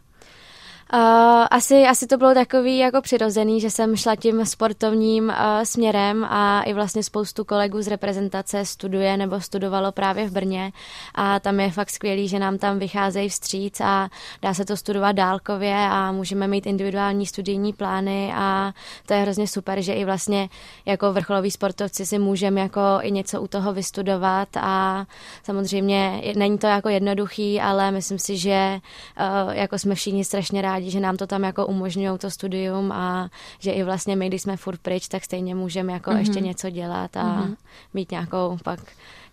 Uh, 0.94 1.46
asi, 1.50 1.86
asi 1.86 2.06
to 2.06 2.16
bylo 2.16 2.34
takový 2.34 2.78
jako 2.78 3.00
přirozený, 3.00 3.60
že 3.60 3.70
jsem 3.70 3.96
šla 3.96 4.16
tím 4.16 4.46
sportovním 4.46 5.24
uh, 5.24 5.34
směrem 5.62 6.24
a 6.24 6.62
i 6.62 6.72
vlastně 6.72 7.02
spoustu 7.02 7.44
kolegů 7.44 7.82
z 7.82 7.88
reprezentace 7.88 8.64
studuje 8.64 9.16
nebo 9.16 9.40
studovalo 9.40 9.92
právě 9.92 10.28
v 10.28 10.32
Brně. 10.32 10.72
A 11.14 11.40
tam 11.40 11.60
je 11.60 11.70
fakt 11.70 11.90
skvělý, 11.90 12.28
že 12.28 12.38
nám 12.38 12.58
tam 12.58 12.78
vycházejí 12.78 13.28
vstříc 13.28 13.80
a 13.80 14.08
dá 14.42 14.54
se 14.54 14.64
to 14.64 14.76
studovat 14.76 15.12
dálkově 15.12 15.76
a 15.76 16.12
můžeme 16.12 16.48
mít 16.48 16.66
individuální 16.66 17.26
studijní 17.26 17.72
plány 17.72 18.32
a 18.34 18.72
to 19.06 19.14
je 19.14 19.20
hrozně 19.20 19.46
super, 19.46 19.80
že 19.80 19.92
i 19.92 20.04
vlastně 20.04 20.48
jako 20.86 21.12
vrcholoví 21.12 21.50
sportovci 21.50 22.06
si 22.06 22.18
můžeme 22.18 22.60
jako 22.60 22.80
i 23.00 23.10
něco 23.10 23.42
u 23.42 23.46
toho 23.48 23.72
vystudovat 23.72 24.48
a 24.56 25.06
samozřejmě 25.42 26.22
není 26.36 26.58
to 26.58 26.66
jako 26.66 26.88
jednoduchý, 26.88 27.60
ale 27.60 27.90
myslím 27.90 28.18
si, 28.18 28.36
že 28.36 28.80
uh, 29.20 29.52
jako 29.52 29.78
jsme 29.78 29.94
všichni 29.94 30.24
strašně 30.24 30.62
rádi 30.62 30.77
rádi, 30.78 30.90
že 30.90 31.00
nám 31.00 31.16
to 31.16 31.26
tam 31.26 31.42
jako 31.42 31.66
umožňují 31.66 32.18
to 32.18 32.30
studium 32.30 32.92
a 32.92 33.30
že 33.58 33.70
i 33.70 33.82
vlastně 33.82 34.16
my, 34.16 34.28
když 34.28 34.42
jsme 34.42 34.56
furt 34.56 34.80
pryč, 34.80 35.08
tak 35.08 35.24
stejně 35.24 35.54
můžeme 35.54 35.92
jako 35.92 36.10
mm-hmm. 36.10 36.18
ještě 36.18 36.40
něco 36.40 36.70
dělat 36.70 37.16
a 37.16 37.24
mm-hmm. 37.24 37.56
mít 37.94 38.10
nějakou 38.10 38.58
pak 38.64 38.80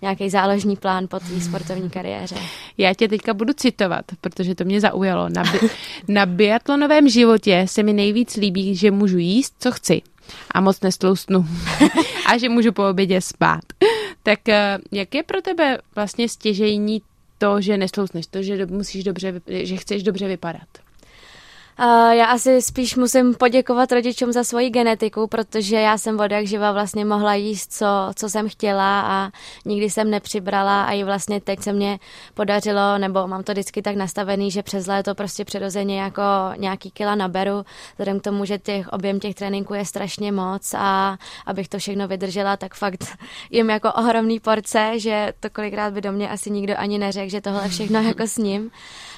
nějaký 0.01 0.29
záložní 0.29 0.75
plán 0.75 1.07
po 1.07 1.19
té 1.19 1.41
sportovní 1.41 1.89
kariéře. 1.89 2.35
Já 2.77 2.93
tě 2.93 3.07
teďka 3.07 3.33
budu 3.33 3.53
citovat, 3.53 4.05
protože 4.21 4.55
to 4.55 4.63
mě 4.63 4.81
zaujalo. 4.81 5.29
Na, 5.29 5.43
bi- 5.43 5.69
na 6.07 6.25
biatlonovém 6.25 7.09
životě 7.09 7.65
se 7.69 7.83
mi 7.83 7.93
nejvíc 7.93 8.35
líbí, 8.35 8.75
že 8.75 8.91
můžu 8.91 9.17
jíst, 9.17 9.55
co 9.59 9.71
chci 9.71 10.01
a 10.51 10.61
moc 10.61 10.81
nestloustnu 10.81 11.45
a 12.25 12.37
že 12.37 12.49
můžu 12.49 12.71
po 12.71 12.89
obědě 12.89 13.21
spát. 13.21 13.63
Tak 14.23 14.49
eh, 14.49 14.77
jak 14.91 15.15
je 15.15 15.23
pro 15.23 15.41
tebe 15.41 15.77
vlastně 15.95 16.29
stěžejní 16.29 17.01
to, 17.37 17.61
že 17.61 17.77
nestloustneš, 17.77 18.27
to, 18.27 18.43
že 18.43 18.65
musíš 18.65 19.03
dobře, 19.03 19.41
že 19.47 19.77
chceš 19.77 20.03
dobře 20.03 20.27
vypadat? 20.27 20.84
Já 22.11 22.25
asi 22.25 22.61
spíš 22.61 22.95
musím 22.95 23.33
poděkovat 23.33 23.91
rodičům 23.91 24.31
za 24.31 24.43
svoji 24.43 24.69
genetiku, 24.69 25.27
protože 25.27 25.75
já 25.75 25.97
jsem 25.97 26.17
voda 26.17 26.37
jak 26.37 26.47
živa 26.47 26.71
vlastně 26.71 27.05
mohla 27.05 27.33
jíst, 27.33 27.73
co, 27.73 27.85
co 28.15 28.29
jsem 28.29 28.49
chtěla 28.49 29.01
a 29.01 29.31
nikdy 29.65 29.89
jsem 29.89 30.09
nepřibrala 30.09 30.83
a 30.83 30.91
i 30.91 31.03
vlastně 31.03 31.41
teď 31.41 31.59
se 31.59 31.73
mě 31.73 31.99
podařilo, 32.33 32.97
nebo 32.97 33.27
mám 33.27 33.43
to 33.43 33.51
vždycky 33.51 33.81
tak 33.81 33.95
nastavený, 33.95 34.51
že 34.51 34.63
přes 34.63 34.87
léto 34.87 35.15
prostě 35.15 35.45
přirozeně 35.45 36.01
jako 36.01 36.21
nějaký 36.57 36.91
kila 36.91 37.15
naberu, 37.15 37.65
vzhledem 37.91 38.19
k 38.19 38.23
tomu, 38.23 38.45
že 38.45 38.57
těch 38.57 38.87
objem 38.87 39.19
těch 39.19 39.35
tréninků 39.35 39.73
je 39.73 39.85
strašně 39.85 40.31
moc 40.31 40.73
a 40.77 41.17
abych 41.45 41.67
to 41.67 41.77
všechno 41.77 42.07
vydržela, 42.07 42.57
tak 42.57 42.73
fakt 42.73 43.05
jim 43.51 43.69
jako 43.69 43.91
ohromný 43.91 44.39
porce, 44.39 44.91
že 44.95 45.33
to 45.39 45.49
kolikrát 45.49 45.93
by 45.93 46.01
do 46.01 46.11
mě 46.11 46.29
asi 46.29 46.51
nikdo 46.51 46.73
ani 46.77 46.97
neřekl, 46.97 47.29
že 47.29 47.41
tohle 47.41 47.69
všechno 47.69 48.01
jako 48.07 48.23
s 48.23 48.37
ním. 48.37 48.71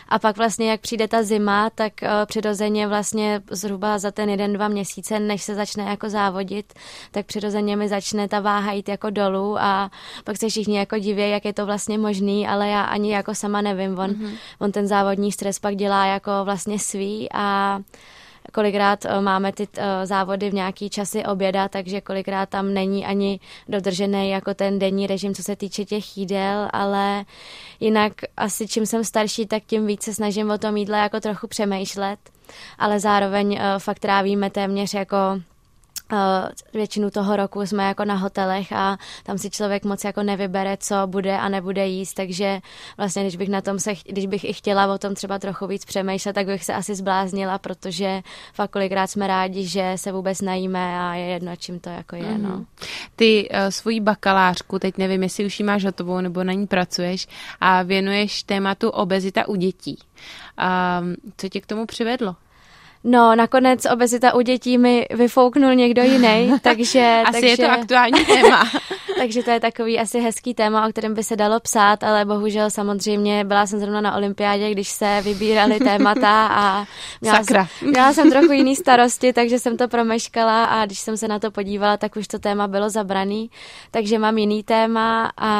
A 0.10 0.20
pak 0.20 0.38
vlastně, 0.38 0.72
jak 0.72 0.82
přijde 0.82 1.08
ta 1.08 1.24
zima, 1.24 1.70
tak 1.70 1.94
uh, 2.02 2.10
přirozeně 2.26 2.88
vlastně 2.88 3.42
zhruba 3.52 4.00
za 4.00 4.12
ten 4.12 4.30
jeden, 4.30 4.54
dva 4.54 4.68
měsíce, 4.68 5.20
než 5.20 5.44
se 5.44 5.56
začne 5.56 5.84
jako 5.84 6.10
závodit, 6.10 6.74
tak 7.12 7.26
přirozeně 7.26 7.76
mi 7.76 7.88
začne 7.88 8.28
ta 8.28 8.40
váha 8.40 8.72
jít 8.72 8.90
jako 8.90 9.10
dolů 9.10 9.60
a 9.60 9.92
pak 10.24 10.38
se 10.38 10.50
všichni 10.50 10.78
jako 10.78 10.98
diví, 10.98 11.30
jak 11.30 11.46
je 11.46 11.54
to 11.54 11.66
vlastně 11.66 11.98
možný, 11.98 12.48
ale 12.48 12.68
já 12.68 12.82
ani 12.82 13.14
jako 13.14 13.36
sama 13.36 13.62
nevím. 13.62 14.00
On, 14.00 14.12
mm-hmm. 14.12 14.38
on 14.60 14.72
ten 14.72 14.88
závodní 14.88 15.32
stres 15.32 15.60
pak 15.60 15.76
dělá 15.76 16.06
jako 16.06 16.32
vlastně 16.44 16.80
svý 16.80 17.28
a 17.34 17.80
kolikrát 18.54 19.06
eh, 19.06 19.22
máme 19.22 19.52
ty 19.52 19.68
eh, 19.78 20.06
závody 20.06 20.50
v 20.50 20.54
nějaký 20.54 20.90
časy 20.90 21.24
oběda, 21.26 21.68
takže 21.68 22.02
kolikrát 22.02 22.50
tam 22.50 22.74
není 22.74 23.06
ani 23.06 23.40
dodržený 23.68 24.30
jako 24.30 24.54
ten 24.54 24.80
denní 24.80 25.08
režim, 25.08 25.36
co 25.36 25.44
se 25.44 25.56
týče 25.56 25.86
těch 25.86 26.18
jídel, 26.18 26.70
ale 26.74 27.26
jinak 27.80 28.14
asi 28.38 28.68
čím 28.68 28.86
jsem 28.86 29.04
starší, 29.04 29.46
tak 29.46 29.64
tím 29.64 29.88
více 29.88 30.14
snažím 30.14 30.52
o 30.52 30.58
tom 30.58 30.78
jídle 30.78 30.98
jako 30.98 31.20
trochu 31.20 31.48
přemýšlet, 31.48 32.20
ale 32.80 33.00
zároveň 33.00 33.58
eh, 33.60 33.80
fakt 33.80 34.00
trávíme 34.00 34.50
téměř 34.50 34.94
jako 34.94 35.18
většinu 36.74 37.10
toho 37.10 37.36
roku 37.36 37.62
jsme 37.62 37.84
jako 37.84 38.06
na 38.06 38.16
hotelech 38.16 38.72
a 38.74 38.98
tam 39.24 39.38
si 39.38 39.50
člověk 39.50 39.86
moc 39.86 40.04
jako 40.04 40.24
nevybere, 40.24 40.78
co 40.78 40.96
bude 41.06 41.38
a 41.38 41.50
nebude 41.50 41.88
jíst, 41.88 42.14
takže 42.14 42.60
vlastně 42.98 43.24
když 43.24 43.36
bych 43.36 43.50
na 43.50 43.62
tom 43.62 43.80
se, 43.80 43.94
když 44.06 44.26
bych 44.26 44.44
i 44.44 44.54
chtěla 44.54 44.94
o 44.94 44.98
tom 44.98 45.16
třeba 45.16 45.40
trochu 45.40 45.68
víc 45.68 45.86
přemýšlet, 45.86 46.34
tak 46.34 46.46
bych 46.46 46.66
se 46.66 46.74
asi 46.74 46.96
zbláznila, 46.96 47.58
protože 47.58 48.22
fakt 48.54 48.72
kolikrát 48.72 49.08
jsme 49.08 49.28
rádi, 49.28 49.66
že 49.66 49.94
se 49.96 50.12
vůbec 50.12 50.42
najíme 50.42 51.00
a 51.00 51.14
je 51.14 51.26
jedno, 51.26 51.56
čím 51.56 51.80
to 51.80 51.90
jako 51.90 52.16
je, 52.16 52.24
mm-hmm. 52.24 52.42
no. 52.42 52.66
Ty 53.16 53.50
uh, 53.50 53.58
svoji 53.70 54.00
bakalářku, 54.00 54.80
teď 54.80 54.98
nevím, 54.98 55.24
jestli 55.24 55.46
už 55.46 55.60
ji 55.60 55.66
máš 55.66 55.86
hotovou 55.86 56.22
nebo 56.22 56.44
na 56.44 56.54
ní 56.54 56.68
pracuješ 56.68 57.28
a 57.62 57.84
věnuješ 57.84 58.44
tématu 58.44 58.90
obezita 58.90 59.48
u 59.48 59.56
dětí. 59.56 60.00
Uh, 60.60 61.08
co 61.38 61.50
tě 61.50 61.62
k 61.62 61.66
tomu 61.66 61.86
přivedlo? 61.86 62.36
No, 63.10 63.36
nakonec 63.36 63.86
obezita 63.86 64.34
u 64.34 64.42
dětí 64.42 64.78
mi 64.78 65.06
vyfouknul 65.14 65.76
někdo 65.76 66.04
jiný, 66.04 66.54
takže... 66.62 67.22
asi 67.26 67.32
takže, 67.32 67.48
je 67.48 67.58
to 67.58 67.72
aktuální 67.72 68.26
téma. 68.26 68.64
takže 69.18 69.44
to 69.44 69.52
je 69.52 69.60
takový 69.60 70.00
asi 70.00 70.20
hezký 70.20 70.54
téma, 70.54 70.88
o 70.88 70.90
kterém 70.90 71.14
by 71.14 71.24
se 71.24 71.36
dalo 71.36 71.60
psát, 71.60 72.04
ale 72.04 72.26
bohužel 72.26 72.70
samozřejmě 72.70 73.44
byla 73.44 73.68
jsem 73.68 73.80
zrovna 73.80 74.02
na 74.02 74.16
olympiádě, 74.16 74.72
když 74.72 74.90
se 74.90 75.22
vybírali 75.22 75.80
témata 75.84 76.48
a 76.48 76.86
měla, 77.22 77.38
Sakra. 77.38 77.66
Jsem, 77.66 77.90
měla 77.90 78.14
jsem 78.14 78.32
trochu 78.32 78.52
jiný 78.52 78.76
starosti, 78.76 79.34
takže 79.34 79.60
jsem 79.60 79.78
to 79.78 79.88
promeškala 79.88 80.66
a 80.66 80.86
když 80.86 81.00
jsem 81.00 81.18
se 81.18 81.28
na 81.28 81.40
to 81.40 81.52
podívala, 81.52 81.98
tak 81.98 82.16
už 82.16 82.28
to 82.28 82.40
téma 82.40 82.68
bylo 82.68 82.90
zabraný, 82.90 83.50
takže 83.92 84.20
mám 84.20 84.38
jiný 84.38 84.64
téma 84.64 85.32
a 85.38 85.52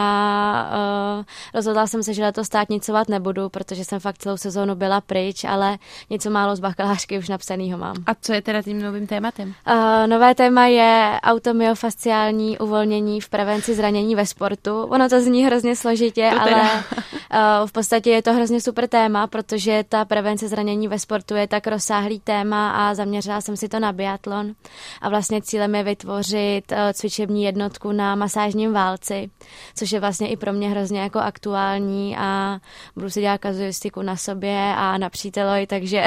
uh, 1.20 1.26
rozhodla 1.54 1.88
jsem 1.88 2.04
se, 2.04 2.14
že 2.14 2.24
letos 2.24 2.48
státnicovat 2.48 3.10
nebudu, 3.10 3.50
protože 3.50 3.86
jsem 3.86 4.00
fakt 4.00 4.18
celou 4.18 4.38
sezónu 4.38 4.76
byla 4.76 5.02
pryč, 5.02 5.44
ale 5.44 5.78
něco 6.10 6.30
málo 6.30 6.56
z 6.56 6.60
bakalářky 6.60 7.18
už 7.18 7.37
napsanýho 7.38 7.78
mám. 7.78 7.96
A 8.06 8.16
co 8.22 8.34
je 8.34 8.42
teda 8.42 8.62
tím 8.62 8.82
novým 8.82 9.08
tématem? 9.08 9.54
Uh, 9.68 10.08
nové 10.08 10.36
téma 10.36 10.66
je 10.66 11.20
automyofasciální 11.24 12.58
uvolnění 12.58 13.22
v 13.22 13.30
prevenci 13.30 13.76
zranění 13.76 14.16
ve 14.16 14.26
sportu. 14.26 14.84
Ono 14.84 15.10
to 15.10 15.22
zní 15.22 15.46
hrozně 15.46 15.76
složitě, 15.76 16.30
to 16.34 16.42
ale 16.42 16.62
uh, 16.62 17.68
v 17.68 17.72
podstatě 17.72 18.10
je 18.10 18.22
to 18.22 18.34
hrozně 18.34 18.62
super 18.62 18.88
téma, 18.88 19.28
protože 19.28 19.84
ta 19.90 20.06
prevence 20.06 20.48
zranění 20.48 20.88
ve 20.88 21.00
sportu 21.00 21.36
je 21.36 21.48
tak 21.48 21.68
rozsáhlý 21.68 22.20
téma 22.20 22.72
a 22.72 22.94
zaměřila 22.94 23.42
jsem 23.42 23.58
si 23.58 23.70
to 23.70 23.80
na 23.80 23.94
biatlon. 23.94 24.54
A 25.02 25.10
vlastně 25.10 25.42
cílem 25.42 25.76
je 25.76 25.84
vytvořit 25.84 26.72
uh, 26.72 26.78
cvičební 26.94 27.44
jednotku 27.44 27.92
na 27.92 28.16
masážním 28.16 28.74
válci, 28.74 29.30
což 29.76 29.92
je 29.92 30.00
vlastně 30.00 30.28
i 30.28 30.38
pro 30.38 30.54
mě 30.54 30.70
hrozně 30.70 31.00
jako 31.00 31.20
aktuální 31.20 32.18
a 32.18 32.60
budu 32.96 33.10
si 33.10 33.22
dělat 33.22 33.38
kazuistiku 33.38 34.02
na 34.02 34.16
sobě 34.16 34.74
a 34.78 34.98
na 34.98 35.10
příteloj, 35.10 35.68
takže, 35.68 36.04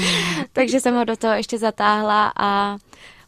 takže 0.60 0.80
jsem 0.80 0.94
ho 0.94 1.04
do 1.04 1.16
toho 1.16 1.34
ještě 1.34 1.58
zatáhla 1.58 2.32
a 2.36 2.76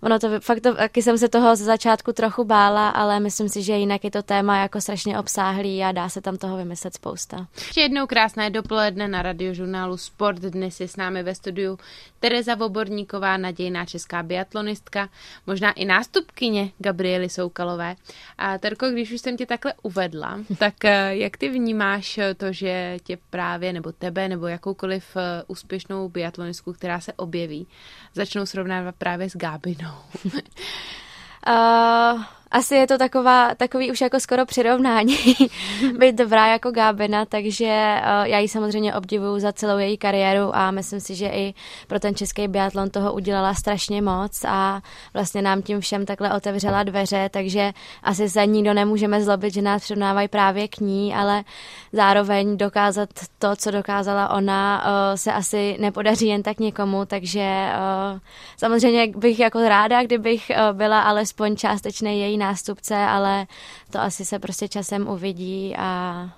ono 0.03 0.19
to 0.19 0.41
fakt 0.41 0.61
to, 0.61 0.75
taky 0.75 1.03
jsem 1.03 1.19
se 1.19 1.29
toho 1.29 1.57
ze 1.57 1.65
začátku 1.65 2.13
trochu 2.13 2.45
bála, 2.45 2.89
ale 2.89 3.21
myslím 3.21 3.49
si, 3.49 3.63
že 3.63 3.73
jinak 3.73 4.05
je 4.05 4.11
to 4.11 4.23
téma 4.23 4.59
jako 4.59 4.81
strašně 4.81 5.19
obsáhlý 5.19 5.85
a 5.85 5.93
dá 5.93 6.09
se 6.09 6.21
tam 6.21 6.37
toho 6.37 6.57
vymyslet 6.57 6.95
spousta. 6.95 7.47
Ještě 7.57 7.81
jednou 7.81 8.07
krásné 8.07 8.51
dopoledne 8.51 9.09
na 9.09 9.23
radiožurnálu 9.23 9.97
Sport. 9.97 10.39
Dnes 10.39 10.81
je 10.81 10.89
s 10.89 10.97
námi 10.97 11.23
ve 11.23 11.35
studiu 11.35 11.79
Tereza 12.21 12.55
Voborníková, 12.55 13.37
nadějná 13.37 13.85
česká 13.85 14.23
biatlonistka, 14.23 15.09
možná 15.47 15.73
i 15.73 15.85
nástupkyně 15.85 16.71
Gabriely 16.79 17.29
Soukalové. 17.29 17.97
A 18.39 18.59
Terko, 18.59 18.91
když 18.91 19.13
už 19.13 19.21
jsem 19.21 19.37
tě 19.37 19.47
takhle 19.47 19.75
uvedla, 19.83 20.39
tak 20.59 20.85
eh, 20.85 21.17
jak 21.17 21.37
ty 21.37 21.49
vnímáš 21.49 22.21
to, 22.37 22.53
že 22.53 22.97
tě 23.05 23.19
právě, 23.31 23.73
nebo 23.73 23.93
tebe, 23.93 24.29
nebo 24.29 24.47
jakoukoliv 24.47 25.17
eh, 25.17 25.43
úspěšnou 25.47 26.09
biatlonistku, 26.09 26.73
která 26.73 27.01
se 27.01 27.13
objeví, 27.13 27.67
začnou 28.15 28.47
srovnávat 28.47 28.95
právě 28.99 29.31
s 29.31 29.37
Gábinou? 29.37 29.92
uh, 31.45 32.25
asi 32.53 32.75
je 32.75 32.87
to 32.87 32.99
taková, 32.99 33.55
takový 33.55 33.91
už 33.91 34.01
jako 34.01 34.21
skoro 34.21 34.47
přirovnání 34.47 35.17
být 35.99 36.15
dobrá 36.15 36.47
jako 36.47 36.71
Gábina, 36.71 37.25
takže 37.25 37.67
uh, 37.67 38.27
já 38.27 38.39
ji 38.39 38.49
samozřejmě 38.49 38.95
obdivuju 38.95 39.39
za 39.39 39.53
celou 39.53 39.79
její 39.79 39.99
kariéru 39.99 40.57
a 40.57 40.71
myslím 40.71 41.01
si, 41.01 41.15
že 41.15 41.27
i 41.27 41.55
pro 41.89 42.01
ten 42.01 42.15
český 42.15 42.49
biatlon 42.49 42.91
toho 42.91 43.13
udělala 43.13 43.55
strašně 43.55 44.03
moc 44.03 44.45
a 44.45 44.83
vlastně 45.15 45.43
nám 45.43 45.63
tím 45.63 45.81
všem 45.81 46.07
takhle 46.07 46.35
otevřela 46.35 46.83
dveře, 46.83 47.29
takže 47.33 47.73
asi 48.03 48.31
se 48.31 48.47
nikdo 48.47 48.75
nemůžeme 48.75 49.25
zlobit, 49.25 49.55
že 49.55 49.63
nás 49.63 49.83
přirovnávají 49.83 50.29
právě 50.29 50.69
k 50.69 50.81
ní, 50.81 51.15
ale 51.15 51.45
zároveň 51.93 52.57
dokázat 52.57 53.09
to, 53.39 53.57
co 53.57 53.71
dokázala 53.71 54.29
ona, 54.29 54.85
uh, 54.85 55.17
se 55.17 55.33
asi 55.33 55.77
nepodaří 55.81 56.27
jen 56.27 56.43
tak 56.43 56.61
někomu, 56.61 57.05
takže 57.07 57.69
uh, 58.13 58.19
samozřejmě 58.57 59.07
bych 59.17 59.41
jako 59.41 59.69
ráda, 59.69 60.03
kdybych 60.03 60.51
byla 60.73 61.01
alespoň 61.01 61.57
částečně 61.57 62.17
její 62.17 62.42
nástupce, 62.43 62.97
ale 62.97 63.47
to 63.91 64.01
asi 64.01 64.25
se 64.25 64.39
prostě 64.39 64.69
časem 64.69 65.09
uvidí 65.09 65.75
a... 65.77 66.31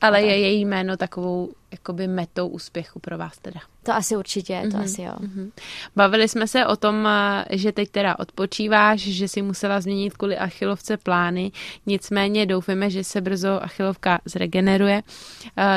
Ale 0.00 0.22
je 0.22 0.38
její 0.38 0.64
jméno 0.64 0.96
takovou 0.96 1.52
jakoby 1.72 2.06
metou 2.06 2.48
úspěchu 2.48 2.98
pro 2.98 3.18
vás 3.18 3.38
teda. 3.38 3.60
To 3.82 3.92
asi 3.92 4.16
určitě, 4.16 4.62
to 4.62 4.68
mm-hmm. 4.68 4.84
asi 4.84 5.02
jo. 5.02 5.12
Mm-hmm. 5.20 5.50
Bavili 5.96 6.28
jsme 6.28 6.48
se 6.48 6.66
o 6.66 6.76
tom, 6.76 7.08
že 7.50 7.72
teď 7.72 7.90
teda 7.90 8.18
odpočíváš, 8.18 9.00
že 9.00 9.28
si 9.28 9.42
musela 9.42 9.80
změnit 9.80 10.16
kvůli 10.16 10.38
achilovce 10.38 10.96
plány, 10.96 11.52
nicméně 11.86 12.46
doufáme, 12.46 12.90
že 12.90 13.04
se 13.04 13.20
brzo 13.20 13.62
achilovka 13.62 14.20
zregeneruje. 14.24 15.02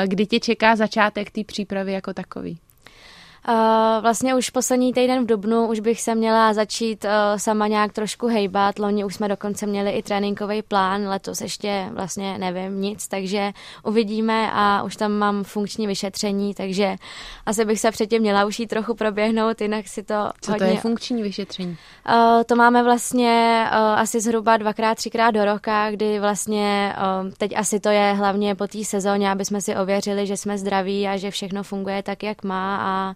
Kdy 0.06 0.26
tě 0.26 0.40
čeká 0.40 0.76
začátek 0.76 1.30
té 1.30 1.44
přípravy 1.44 1.92
jako 1.92 2.14
takový? 2.14 2.58
Uh, 3.48 3.54
vlastně 4.02 4.34
už 4.34 4.50
poslední 4.50 4.92
týden 4.92 5.24
v 5.24 5.26
Dubnu 5.26 5.66
už 5.66 5.80
bych 5.80 6.00
se 6.00 6.14
měla 6.14 6.54
začít 6.54 7.04
uh, 7.04 7.10
sama 7.36 7.66
nějak 7.66 7.92
trošku 7.92 8.26
hejbat. 8.26 8.78
Loni 8.78 9.04
už 9.04 9.14
jsme 9.14 9.28
dokonce 9.28 9.66
měli 9.66 9.90
i 9.90 10.02
tréninkový 10.02 10.62
plán, 10.62 11.08
letos 11.08 11.40
ještě 11.40 11.88
vlastně 11.92 12.38
nevím 12.38 12.80
nic, 12.80 13.08
takže 13.08 13.52
uvidíme 13.82 14.50
a 14.52 14.82
už 14.82 14.96
tam 14.96 15.12
mám 15.12 15.44
funkční 15.44 15.86
vyšetření, 15.86 16.54
takže 16.54 16.96
asi 17.46 17.64
bych 17.64 17.80
se 17.80 17.90
předtím 17.90 18.22
měla 18.22 18.44
už 18.44 18.60
jít 18.60 18.66
trochu 18.66 18.94
proběhnout, 18.94 19.60
jinak 19.60 19.88
si 19.88 20.02
to 20.02 20.30
Co 20.40 20.52
hodně... 20.52 20.66
to 20.66 20.72
je 20.72 20.80
funkční 20.80 21.22
vyšetření? 21.22 21.76
Uh, 22.08 22.42
to 22.46 22.56
máme 22.56 22.82
vlastně 22.82 23.66
uh, 23.70 23.78
asi 23.78 24.20
zhruba 24.20 24.56
dvakrát, 24.56 24.94
třikrát 24.94 25.30
do 25.30 25.44
roka, 25.44 25.90
kdy 25.90 26.20
vlastně 26.20 26.94
uh, 26.96 27.30
teď 27.38 27.56
asi 27.56 27.80
to 27.80 27.88
je 27.88 28.12
hlavně 28.12 28.54
po 28.54 28.66
té 28.66 28.84
sezóně, 28.84 29.30
aby 29.30 29.44
jsme 29.44 29.60
si 29.60 29.76
ověřili, 29.76 30.26
že 30.26 30.36
jsme 30.36 30.58
zdraví 30.58 31.08
a 31.08 31.16
že 31.16 31.30
všechno 31.30 31.62
funguje 31.62 32.02
tak, 32.02 32.22
jak 32.22 32.44
má 32.44 32.76
a 32.76 33.14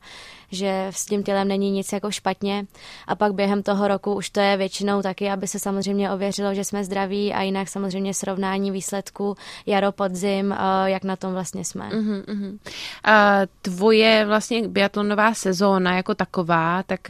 že 0.52 0.86
s 0.90 1.06
tím 1.06 1.22
tělem 1.22 1.48
není 1.48 1.70
nic 1.70 1.92
jako 1.92 2.10
špatně. 2.10 2.66
A 3.06 3.14
pak 3.14 3.34
během 3.34 3.62
toho 3.62 3.88
roku 3.88 4.14
už 4.14 4.30
to 4.30 4.40
je 4.40 4.56
většinou 4.56 5.02
taky, 5.02 5.30
aby 5.30 5.46
se 5.46 5.58
samozřejmě 5.58 6.10
ověřilo, 6.10 6.54
že 6.54 6.64
jsme 6.64 6.84
zdraví 6.84 7.32
a 7.32 7.42
jinak 7.42 7.68
samozřejmě 7.68 8.14
srovnání 8.14 8.70
výsledku 8.70 9.36
jaro, 9.66 9.92
podzim, 9.92 10.54
jak 10.84 11.04
na 11.04 11.16
tom 11.16 11.32
vlastně 11.32 11.64
jsme. 11.64 11.88
Uh-huh, 11.88 12.24
uh-huh. 12.24 12.58
A 13.04 13.40
tvoje 13.62 14.24
vlastně 14.26 14.68
biatlonová 14.68 15.34
sezóna 15.34 15.96
jako 15.96 16.14
taková, 16.14 16.82
tak 16.82 17.00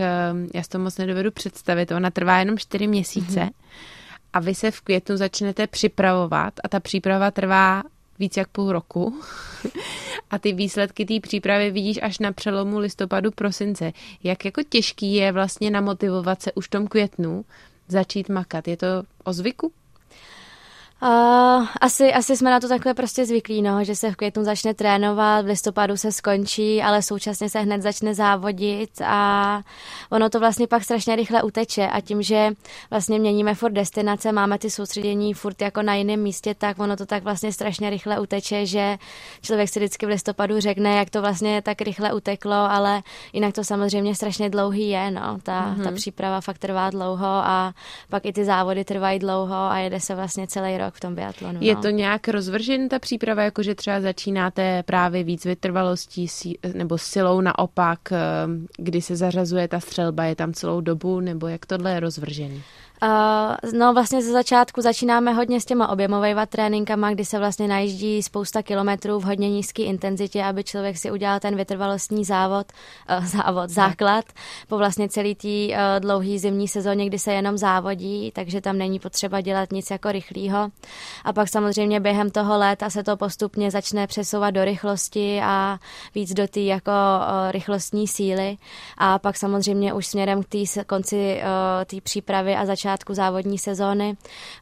já 0.55 0.63
si 0.63 0.69
to 0.69 0.79
moc 0.79 0.99
nedovedu 0.99 1.31
představit. 1.31 1.93
Ona 1.93 2.11
trvá 2.11 2.39
jenom 2.39 2.59
čtyři 2.59 2.87
měsíce. 2.87 3.41
Uh-huh. 3.41 3.51
A 4.33 4.41
vy 4.41 4.55
se 4.55 4.71
v 4.71 4.81
květnu 4.81 5.17
začnete 5.17 5.67
připravovat 5.67 6.55
a 6.65 6.69
ta 6.69 6.81
příprava 6.81 7.31
trvá 7.31 7.83
víc 8.21 8.37
jak 8.37 8.49
půl 8.49 8.73
roku 8.73 9.21
a 10.31 10.39
ty 10.39 10.53
výsledky 10.53 11.07
té 11.07 11.21
přípravy 11.21 11.71
vidíš 11.71 11.99
až 12.03 12.19
na 12.19 12.33
přelomu 12.33 12.79
listopadu, 12.79 13.31
prosince. 13.31 13.93
Jak 14.25 14.45
jako 14.45 14.63
těžký 14.69 15.15
je 15.15 15.33
vlastně 15.33 15.71
namotivovat 15.71 16.43
se 16.43 16.53
už 16.53 16.67
v 16.67 16.71
tom 16.71 16.87
květnu 16.87 17.45
začít 17.89 18.29
makat? 18.29 18.69
Je 18.69 18.77
to 18.77 18.87
o 19.25 19.33
zvyku? 19.33 19.73
Uh, 21.03 21.67
asi, 21.81 22.13
asi 22.13 22.37
jsme 22.37 22.51
na 22.51 22.61
to 22.61 22.69
takhle 22.69 22.95
prostě 22.95 23.27
zvyklí, 23.27 23.63
no, 23.63 23.85
že 23.85 23.97
se 23.97 24.11
v 24.11 24.17
květnu 24.17 24.45
začne 24.45 24.75
trénovat, 24.75 25.45
v 25.45 25.49
listopadu 25.49 25.97
se 25.97 26.13
skončí, 26.13 26.83
ale 26.83 27.03
současně 27.03 27.51
se 27.51 27.61
hned 27.61 27.83
začne 27.83 28.15
závodit 28.15 28.91
a 29.05 29.63
ono 30.11 30.31
to 30.31 30.41
vlastně 30.41 30.67
pak 30.67 30.85
strašně 30.85 31.17
rychle 31.17 31.43
uteče. 31.43 31.87
A 31.87 32.01
tím, 32.01 32.23
že 32.23 32.51
vlastně 32.91 33.19
měníme 33.19 33.55
furt 33.55 33.73
destinace, 33.73 34.33
máme 34.33 34.59
ty 34.59 34.71
soustředění 34.71 35.35
furt 35.35 35.63
jako 35.63 35.83
na 35.83 35.95
jiném 35.95 36.21
místě, 36.21 36.55
tak 36.55 36.79
ono 36.79 36.97
to 36.97 37.07
tak 37.07 37.23
vlastně 37.23 37.53
strašně 37.53 37.91
rychle 37.91 38.21
uteče, 38.21 38.67
že 38.67 38.99
člověk 39.43 39.69
si 39.69 39.79
vždycky 39.79 40.07
v 40.07 40.09
listopadu 40.09 40.61
řekne, 40.61 40.97
jak 40.97 41.11
to 41.11 41.21
vlastně 41.21 41.63
tak 41.63 41.81
rychle 41.81 42.13
uteklo, 42.13 42.53
ale 42.53 43.03
jinak 43.33 43.55
to 43.55 43.65
samozřejmě 43.65 44.15
strašně 44.15 44.51
dlouhý 44.51 44.89
je, 44.89 45.11
no, 45.11 45.39
ta, 45.43 45.75
mm-hmm. 45.75 45.85
ta 45.85 45.93
příprava 45.93 46.41
fakt 46.41 46.59
trvá 46.59 46.91
dlouho 46.91 47.27
a 47.27 47.75
pak 48.09 48.27
i 48.27 48.33
ty 48.33 48.45
závody 48.45 48.85
trvají 48.85 49.19
dlouho 49.19 49.55
a 49.55 49.79
jede 49.79 50.01
se 50.01 50.15
vlastně 50.15 50.47
celý 50.47 50.79
rok 50.79 50.90
rok 50.91 50.95
v 50.97 51.01
tom 51.01 51.15
biatlonu. 51.15 51.59
Je 51.63 51.75
no. 51.75 51.83
to 51.83 51.91
nějak 51.91 52.29
rozvržen 52.29 52.89
ta 52.89 52.99
příprava, 52.99 53.43
jakože 53.43 53.75
třeba 53.75 54.01
začínáte 54.01 54.83
právě 54.83 55.25
víc 55.25 55.45
vytrvalostí 55.45 56.27
nebo 56.75 56.99
silou 56.99 57.41
naopak, 57.41 58.13
eh, 58.13 58.19
kdy 58.79 59.03
se 59.03 59.17
zařazuje 59.17 59.69
ta 59.69 59.81
střelba, 59.81 60.25
je 60.25 60.37
tam 60.37 60.53
celou 60.53 60.81
dobu, 60.81 61.21
nebo 61.21 61.47
jak 61.47 61.67
tohle 61.67 61.93
je 61.93 62.01
rozvržený? 62.01 62.63
Uh, 63.03 63.71
no 63.73 63.95
vlastně 63.95 64.23
ze 64.23 64.33
začátku 64.33 64.81
začínáme 64.81 65.33
hodně 65.33 65.61
s 65.61 65.65
těma 65.65 65.89
objemovými 65.89 66.41
tréninkama, 66.49 67.11
kdy 67.11 67.25
se 67.25 67.39
vlastně 67.39 67.69
najíždí 67.69 68.23
spousta 68.23 68.63
kilometrů 68.63 69.19
v 69.21 69.25
hodně 69.25 69.51
nízké 69.51 69.83
intenzitě, 69.83 70.45
aby 70.45 70.65
člověk 70.65 70.99
si 70.99 71.11
udělal 71.11 71.41
ten 71.41 71.57
vytrvalostní 71.57 72.25
závod, 72.25 72.67
uh, 73.19 73.25
závod, 73.25 73.71
základ 73.71 74.25
po 74.69 74.79
vlastně 74.79 75.09
celý 75.09 75.35
tý 75.35 75.69
uh, 75.69 75.77
dlouhý 76.01 76.39
zimní 76.39 76.69
sezóně, 76.69 77.07
kdy 77.07 77.19
se 77.19 77.33
jenom 77.33 77.59
závodí, 77.59 78.33
takže 78.35 78.61
tam 78.61 78.79
není 78.79 78.99
potřeba 78.99 79.41
dělat 79.41 79.73
nic 79.73 79.91
jako 79.91 80.13
rychlého. 80.13 80.71
A 81.25 81.33
pak 81.33 81.49
samozřejmě 81.49 82.01
během 82.01 82.31
toho 82.31 82.59
léta 82.59 82.91
se 82.91 83.03
to 83.03 83.17
postupně 83.17 83.71
začne 83.71 84.07
přesouvat 84.07 84.55
do 84.55 84.65
rychlosti 84.65 85.41
a 85.45 85.79
víc 86.15 86.35
do 86.35 86.49
té 86.49 86.61
jako 86.61 86.91
uh, 86.91 87.51
rychlostní 87.51 88.09
síly. 88.09 88.57
A 88.99 89.19
pak 89.19 89.37
samozřejmě 89.37 89.93
už 89.93 90.07
směrem 90.07 90.43
k 90.43 90.49
té 90.49 90.85
konci 90.85 91.43
uh, 91.43 91.85
té 91.85 92.01
přípravy 92.01 92.57
a 92.57 92.67
začátku 92.67 92.90
začátku 92.91 93.15
závodní 93.15 93.59
sezóny. 93.59 94.17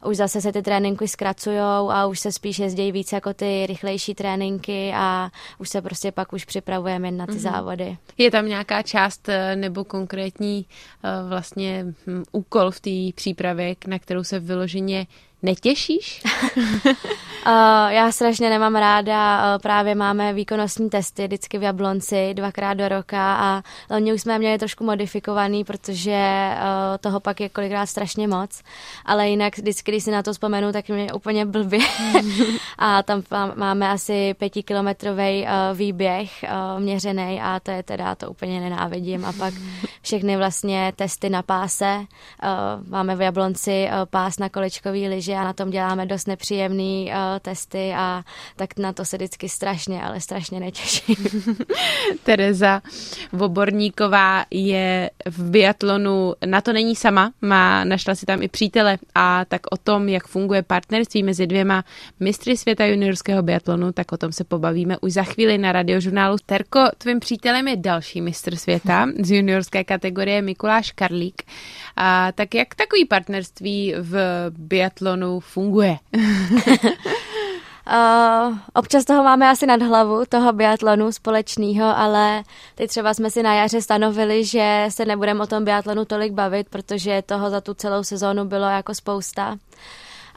Už 0.05 0.17
zase 0.17 0.41
se 0.41 0.51
ty 0.51 0.61
tréninky 0.61 1.07
zkracují 1.07 1.57
a 1.89 2.05
už 2.05 2.19
se 2.19 2.31
spíš 2.31 2.59
jezdí 2.59 2.91
víc 2.91 3.11
jako 3.11 3.33
ty 3.33 3.65
rychlejší 3.67 4.15
tréninky 4.15 4.91
a 4.95 5.31
už 5.57 5.69
se 5.69 5.81
prostě 5.81 6.11
pak 6.11 6.33
už 6.33 6.45
připravujeme 6.45 7.11
na 7.11 7.25
ty 7.25 7.31
mm-hmm. 7.31 7.37
závody. 7.37 7.97
Je 8.17 8.31
tam 8.31 8.47
nějaká 8.47 8.81
část 8.81 9.29
eh, 9.29 9.55
nebo 9.55 9.83
konkrétní 9.83 10.65
eh, 10.65 11.29
vlastně 11.29 11.85
hm, 12.07 12.23
úkol 12.31 12.71
v 12.71 12.79
té 12.79 13.15
přípravě, 13.15 13.75
na 13.87 13.99
kterou 13.99 14.23
se 14.23 14.39
vyloženě 14.39 15.07
Netěšíš? 15.41 16.23
uh, 16.57 16.93
já 17.89 18.11
strašně 18.11 18.49
nemám 18.49 18.75
ráda, 18.75 19.39
uh, 19.55 19.61
právě 19.61 19.95
máme 19.95 20.33
výkonnostní 20.33 20.89
testy 20.89 21.27
vždycky 21.27 21.57
v 21.57 21.63
Jablonci 21.63 22.33
dvakrát 22.33 22.73
do 22.73 22.89
roka 22.89 23.35
a 23.35 23.63
loni 23.91 24.13
už 24.13 24.21
jsme 24.21 24.39
měli 24.39 24.57
trošku 24.57 24.83
modifikovaný, 24.83 25.63
protože 25.63 26.49
uh, 26.51 26.97
toho 26.99 27.19
pak 27.19 27.41
je 27.41 27.49
kolikrát 27.49 27.85
strašně 27.85 28.27
moc, 28.27 28.61
ale 29.05 29.29
jinak 29.29 29.57
vždycky, 29.57 29.91
když 29.91 30.03
si 30.03 30.11
na 30.11 30.23
to 30.23 30.33
vzpomenu, 30.33 30.71
tak 30.71 30.87
mě 30.89 31.13
úplně 31.13 31.45
blbě. 31.45 31.79
A 32.77 33.03
tam 33.03 33.23
máme 33.55 33.89
asi 33.89 34.33
pětikilometrový 34.33 35.43
uh, 35.43 35.77
výběh 35.77 36.31
uh, 36.43 36.83
měřený 36.83 37.41
a 37.43 37.59
to 37.59 37.71
je 37.71 37.83
teda, 37.83 38.15
to 38.15 38.31
úplně 38.31 38.59
nenávidím. 38.59 39.25
A 39.25 39.33
pak 39.33 39.53
všechny 40.01 40.37
vlastně 40.37 40.93
testy 40.95 41.29
na 41.29 41.41
páse, 41.41 41.97
uh, 41.99 42.89
máme 42.89 43.15
v 43.15 43.21
Jablonci 43.21 43.87
uh, 43.87 44.05
pás 44.05 44.39
na 44.39 44.49
kolečkový 44.49 45.07
lyži 45.07 45.28
že 45.29 45.35
a 45.35 45.43
na 45.43 45.53
tom 45.53 45.69
děláme 45.69 46.05
dost 46.05 46.27
nepříjemný 46.27 47.11
uh, 47.11 47.39
testy 47.41 47.93
a 47.95 48.23
tak 48.55 48.79
na 48.79 48.93
to 48.93 49.05
se 49.05 49.17
vždycky 49.17 49.49
strašně, 49.49 50.01
ale 50.01 50.21
strašně 50.21 50.59
netěším. 50.59 51.15
Tereza 52.23 52.81
Voborníková 53.31 54.45
je 54.51 55.09
v 55.25 55.49
biatlonu, 55.49 56.33
na 56.45 56.61
to 56.61 56.73
není 56.73 56.95
sama, 56.95 57.31
má, 57.41 57.83
našla 57.83 58.15
si 58.15 58.25
tam 58.25 58.43
i 58.43 58.47
přítele 58.47 58.97
a 59.15 59.45
tak 59.45 59.61
o 59.71 59.77
tom, 59.77 60.09
jak 60.09 60.27
funguje 60.27 60.63
partnerství 60.63 61.23
mezi 61.23 61.47
dvěma 61.47 61.83
mistry 62.19 62.57
světa 62.57 62.85
juniorského 62.85 63.43
biatlonu, 63.43 63.91
tak 63.91 64.11
o 64.11 64.17
tom 64.17 64.31
se 64.31 64.43
pobavíme 64.43 64.97
už 65.01 65.13
za 65.13 65.23
chvíli 65.23 65.57
na 65.57 65.71
radiožurnálu. 65.71 66.37
Terko, 66.45 66.79
tvým 66.97 67.19
přítelem 67.19 67.67
je 67.67 67.75
další 67.75 68.21
mistr 68.21 68.55
světa 68.55 69.07
z 69.19 69.31
juniorské 69.31 69.83
kategorie 69.83 70.41
Mikuláš 70.41 70.91
Karlík. 70.91 71.43
A 71.95 72.31
tak 72.31 72.55
jak 72.55 72.75
takový 72.75 73.05
partnerství 73.05 73.95
v 73.99 74.15
biatlonu 74.57 75.18
funguje? 75.39 75.97
Uh, 77.87 78.57
občas 78.73 79.05
toho 79.05 79.23
máme 79.23 79.49
asi 79.49 79.65
nad 79.65 79.81
hlavu, 79.81 80.23
toho 80.29 80.53
biatlonu 80.53 81.11
společného, 81.11 81.97
ale 81.97 82.43
teď 82.75 82.89
třeba 82.89 83.13
jsme 83.13 83.31
si 83.31 83.43
na 83.43 83.53
jaře 83.53 83.81
stanovili, 83.81 84.45
že 84.45 84.85
se 84.89 85.05
nebudeme 85.05 85.43
o 85.43 85.47
tom 85.47 85.65
biatlonu 85.65 86.05
tolik 86.05 86.33
bavit, 86.33 86.69
protože 86.69 87.23
toho 87.25 87.49
za 87.49 87.61
tu 87.61 87.73
celou 87.73 88.03
sezónu 88.03 88.45
bylo 88.45 88.65
jako 88.65 88.95
spousta. 88.95 89.57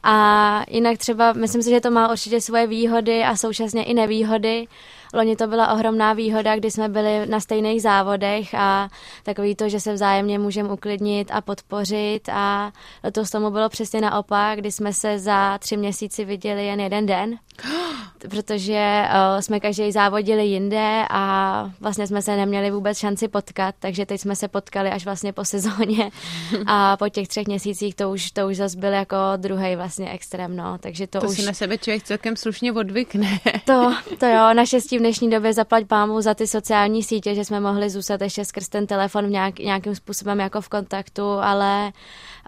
A 0.02 0.64
jinak 0.68 0.98
třeba, 0.98 1.32
myslím 1.32 1.62
si, 1.62 1.70
že 1.70 1.80
to 1.80 1.90
má 1.90 2.10
určitě 2.10 2.40
svoje 2.40 2.66
výhody 2.66 3.24
a 3.24 3.36
současně 3.36 3.84
i 3.84 3.94
nevýhody. 3.94 4.66
Loni 5.12 5.36
to 5.36 5.46
byla 5.46 5.72
ohromná 5.72 6.12
výhoda, 6.12 6.56
kdy 6.56 6.70
jsme 6.70 6.88
byli 6.88 7.26
na 7.26 7.40
stejných 7.40 7.82
závodech 7.82 8.54
a 8.54 8.88
takový 9.22 9.54
to, 9.54 9.68
že 9.68 9.80
se 9.80 9.92
vzájemně 9.92 10.38
můžeme 10.38 10.72
uklidnit 10.72 11.30
a 11.30 11.40
podpořit 11.40 12.28
a 12.32 12.72
to 13.12 13.24
tomu 13.32 13.50
bylo 13.50 13.68
přesně 13.68 14.00
naopak, 14.00 14.58
kdy 14.58 14.72
jsme 14.72 14.92
se 14.92 15.18
za 15.18 15.58
tři 15.58 15.76
měsíci 15.76 16.24
viděli 16.24 16.66
jen 16.66 16.80
jeden 16.80 17.06
den, 17.06 17.38
protože 18.30 19.04
uh, 19.04 19.40
jsme 19.40 19.60
každý 19.60 19.92
závodili 19.92 20.46
jinde 20.46 21.04
a 21.10 21.70
vlastně 21.80 22.06
jsme 22.06 22.22
se 22.22 22.36
neměli 22.36 22.70
vůbec 22.70 22.98
šanci 22.98 23.28
potkat, 23.28 23.74
takže 23.78 24.06
teď 24.06 24.20
jsme 24.20 24.36
se 24.36 24.48
potkali 24.48 24.90
až 24.90 25.04
vlastně 25.04 25.32
po 25.32 25.44
sezóně 25.44 26.10
a 26.66 26.96
po 26.96 27.08
těch 27.08 27.28
třech 27.28 27.46
měsících 27.46 27.94
to 27.94 28.10
už, 28.10 28.30
to 28.30 28.48
už 28.48 28.56
zase 28.56 28.78
byl 28.78 28.92
jako 28.92 29.16
druhý 29.36 29.76
vlastně 29.76 30.10
extrém, 30.10 30.56
no. 30.56 30.78
takže 30.78 31.06
to, 31.06 31.20
to 31.20 31.26
už... 31.26 31.36
si 31.36 31.46
na 31.46 31.52
sebe 31.52 31.78
člověk 31.78 32.02
celkem 32.02 32.36
slušně 32.36 32.72
odvykne. 32.72 33.40
to, 33.64 33.94
to 34.18 34.26
jo, 34.26 34.54
naštěstí 34.54 34.98
dnešní 35.02 35.30
době 35.30 35.52
zaplať 35.52 35.86
pámu 35.86 36.20
za 36.20 36.34
ty 36.34 36.46
sociální 36.46 37.02
sítě, 37.02 37.34
že 37.34 37.44
jsme 37.44 37.60
mohli 37.60 37.90
zůstat 37.90 38.20
ještě 38.20 38.44
skrz 38.44 38.68
ten 38.68 38.86
telefon 38.86 39.26
v 39.26 39.30
nějak, 39.30 39.58
nějakým 39.58 39.94
způsobem 39.94 40.40
jako 40.40 40.60
v 40.60 40.68
kontaktu, 40.68 41.22
ale 41.22 41.92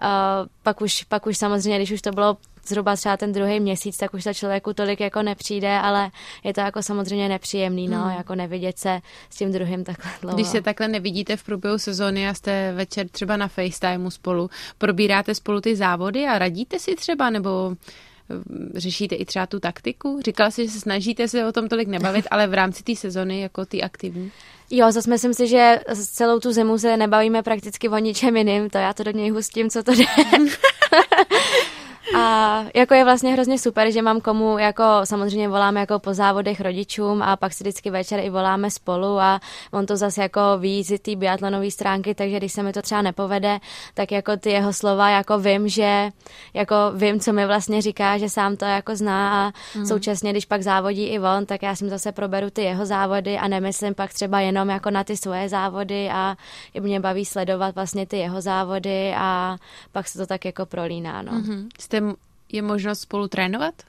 uh, 0.01 0.07
pak, 0.63 0.81
už, 0.81 1.03
pak 1.03 1.27
už 1.27 1.37
samozřejmě, 1.37 1.77
když 1.77 1.91
už 1.91 2.01
to 2.01 2.11
bylo 2.11 2.37
zhruba 2.67 2.95
třeba 2.95 3.17
ten 3.17 3.31
druhý 3.31 3.59
měsíc, 3.59 3.97
tak 3.97 4.13
už 4.13 4.23
to 4.23 4.33
člověku 4.33 4.73
tolik 4.73 4.99
jako 4.99 5.21
nepřijde, 5.21 5.79
ale 5.79 6.11
je 6.43 6.53
to 6.53 6.61
jako 6.61 6.83
samozřejmě 6.83 7.29
nepříjemný, 7.29 7.87
no, 7.87 8.01
hmm. 8.01 8.17
jako 8.17 8.35
nevidět 8.35 8.79
se 8.79 9.01
s 9.29 9.35
tím 9.37 9.51
druhým 9.51 9.83
takhle 9.83 10.11
dlouho. 10.21 10.35
Když 10.35 10.47
se 10.47 10.61
takhle 10.61 10.87
nevidíte 10.87 11.37
v 11.37 11.43
průběhu 11.43 11.77
sezóny 11.77 12.29
a 12.29 12.33
jste 12.33 12.73
večer 12.73 13.09
třeba 13.09 13.37
na 13.37 13.47
FaceTimeu 13.47 14.09
spolu, 14.09 14.49
probíráte 14.77 15.35
spolu 15.35 15.61
ty 15.61 15.75
závody 15.75 16.25
a 16.27 16.39
radíte 16.39 16.79
si 16.79 16.95
třeba, 16.95 17.29
nebo 17.29 17.75
řešíte 18.75 19.15
i 19.15 19.25
třeba 19.25 19.45
tu 19.45 19.59
taktiku? 19.59 20.19
Říkala 20.25 20.51
jsi, 20.51 20.65
že 20.65 20.71
se 20.71 20.79
snažíte 20.79 21.27
se 21.27 21.45
o 21.45 21.51
tom 21.51 21.67
tolik 21.67 21.87
nebavit, 21.87 22.27
ale 22.31 22.47
v 22.47 22.53
rámci 22.53 22.83
té 22.83 22.95
sezony 22.95 23.41
jako 23.41 23.65
ty 23.65 23.81
aktivní? 23.83 24.31
Jo, 24.69 24.91
zase 24.91 25.09
myslím 25.09 25.33
si, 25.33 25.47
že 25.47 25.79
celou 25.95 26.39
tu 26.39 26.51
zimu 26.51 26.77
se 26.77 26.97
nebavíme 26.97 27.43
prakticky 27.43 27.89
o 27.89 27.97
ničem 27.97 28.37
jiným, 28.37 28.69
to 28.69 28.77
já 28.77 28.93
to 28.93 29.03
do 29.03 29.11
něj 29.11 29.29
hustím, 29.29 29.69
co 29.69 29.83
to 29.83 29.91
jde. 29.91 30.05
A 32.17 32.65
jako 32.73 32.93
je 32.93 33.03
vlastně 33.03 33.33
hrozně 33.33 33.59
super, 33.59 33.91
že 33.91 34.01
mám 34.01 34.21
komu, 34.21 34.57
jako 34.57 34.83
samozřejmě 35.03 35.49
voláme 35.49 35.79
jako 35.79 35.99
po 35.99 36.13
závodech 36.13 36.61
rodičům 36.61 37.21
a 37.21 37.35
pak 37.35 37.53
si 37.53 37.63
vždycky 37.63 37.89
večer 37.89 38.19
i 38.19 38.29
voláme 38.29 38.71
spolu 38.71 39.19
a 39.19 39.39
on 39.71 39.85
to 39.85 39.97
zase 39.97 40.21
jako 40.21 40.41
ví 40.59 40.83
z 40.83 40.99
té 40.99 41.15
biatlonové 41.15 41.71
stránky, 41.71 42.15
takže 42.15 42.37
když 42.37 42.53
se 42.53 42.63
mi 42.63 42.73
to 42.73 42.81
třeba 42.81 43.01
nepovede, 43.01 43.59
tak 43.93 44.11
jako 44.11 44.37
ty 44.37 44.49
jeho 44.49 44.73
slova 44.73 45.09
jako 45.09 45.39
vím, 45.39 45.67
že 45.67 46.09
jako 46.53 46.75
vím, 46.95 47.19
co 47.19 47.33
mi 47.33 47.45
vlastně 47.45 47.81
říká, 47.81 48.17
že 48.17 48.29
sám 48.29 48.57
to 48.57 48.65
jako 48.65 48.95
zná 48.95 49.47
a 49.47 49.51
mm. 49.77 49.85
současně, 49.85 50.31
když 50.31 50.45
pak 50.45 50.61
závodí 50.61 51.03
i 51.07 51.19
on, 51.19 51.45
tak 51.45 51.63
já 51.63 51.75
si 51.75 51.89
zase 51.89 52.11
proberu 52.11 52.49
ty 52.49 52.61
jeho 52.61 52.85
závody 52.85 53.37
a 53.37 53.47
nemyslím 53.47 53.95
pak 53.95 54.13
třeba 54.13 54.39
jenom 54.39 54.69
jako 54.69 54.89
na 54.89 55.03
ty 55.03 55.17
svoje 55.17 55.49
závody 55.49 56.09
a 56.09 56.35
mě 56.79 56.99
baví 56.99 57.25
sledovat 57.25 57.75
vlastně 57.75 58.05
ty 58.05 58.17
jeho 58.17 58.41
závody 58.41 59.13
a 59.17 59.57
pak 59.91 60.07
se 60.07 60.17
to 60.17 60.25
tak 60.25 60.45
jako 60.45 60.65
prolíná. 60.65 61.21
No. 61.21 61.31
Mm-hmm. 61.31 61.67
Je 62.49 62.61
možnost 62.61 62.99
spolu 62.99 63.27
trénovat? 63.27 63.83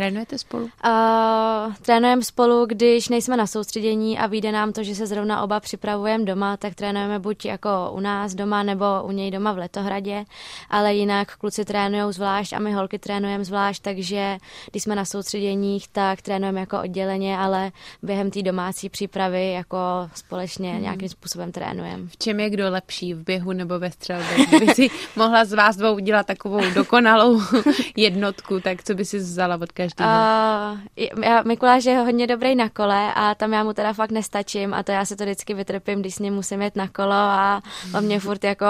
Trénujete 0.00 0.38
spolu? 0.38 0.64
Uh, 0.64 1.74
trénujeme 1.82 2.22
spolu, 2.22 2.66
když 2.66 3.08
nejsme 3.08 3.36
na 3.36 3.46
soustředění 3.46 4.18
a 4.18 4.26
vyjde 4.26 4.52
nám 4.52 4.72
to, 4.72 4.82
že 4.82 4.94
se 4.94 5.06
zrovna 5.06 5.42
oba 5.42 5.60
připravujeme 5.60 6.24
doma, 6.24 6.56
tak 6.56 6.74
trénujeme 6.74 7.18
buď 7.18 7.44
jako 7.44 7.90
u 7.92 8.00
nás 8.00 8.34
doma 8.34 8.62
nebo 8.62 8.84
u 9.02 9.12
něj 9.12 9.30
doma 9.30 9.52
v 9.52 9.58
Letohradě, 9.58 10.24
ale 10.70 10.94
jinak 10.94 11.36
kluci 11.36 11.64
trénují 11.64 12.12
zvlášť 12.12 12.52
a 12.52 12.58
my 12.58 12.72
holky 12.72 12.98
trénujeme 12.98 13.44
zvlášť, 13.44 13.82
takže 13.82 14.38
když 14.70 14.82
jsme 14.82 14.94
na 14.94 15.04
soustředěních, 15.04 15.88
tak 15.88 16.22
trénujeme 16.22 16.60
jako 16.60 16.80
odděleně, 16.80 17.38
ale 17.38 17.72
během 18.02 18.30
té 18.30 18.42
domácí 18.42 18.88
přípravy 18.88 19.52
jako 19.52 19.78
společně 20.14 20.72
hmm. 20.72 20.82
nějakým 20.82 21.08
způsobem 21.08 21.52
trénujeme. 21.52 22.08
V 22.08 22.16
čem 22.16 22.40
je 22.40 22.50
kdo 22.50 22.70
lepší, 22.70 23.14
v 23.14 23.24
běhu 23.24 23.52
nebo 23.52 23.78
ve 23.78 23.90
střelbě? 23.90 24.46
Kdyby 24.46 24.74
si 24.74 24.90
mohla 25.16 25.44
z 25.44 25.52
vás 25.52 25.76
dvou 25.76 25.94
udělat 25.94 26.26
takovou 26.26 26.70
dokonalou 26.74 27.42
jednotku, 27.96 28.60
tak 28.60 28.84
co 28.84 28.94
by 28.94 29.04
si 29.04 29.18
vzala 29.18 29.58
od 29.62 29.72
každého? 29.72 29.89
Každého. 29.92 31.10
Uh, 31.16 31.24
já, 31.24 31.42
Mikuláš 31.42 31.84
je 31.84 31.98
hodně 31.98 32.26
dobrý 32.26 32.54
na 32.54 32.68
kole 32.68 33.14
a 33.14 33.34
tam 33.34 33.52
já 33.52 33.64
mu 33.64 33.72
teda 33.72 33.92
fakt 33.92 34.10
nestačím 34.10 34.74
a 34.74 34.82
to 34.82 34.92
já 34.92 35.04
se 35.04 35.16
to 35.16 35.24
vždycky 35.24 35.54
vytrpím, 35.54 36.00
když 36.00 36.14
s 36.14 36.18
ním 36.18 36.34
musím 36.34 36.62
jet 36.62 36.76
na 36.76 36.88
kolo 36.88 37.12
a 37.12 37.62
on 37.94 38.04
mě 38.04 38.20
furt 38.20 38.44
jako 38.44 38.66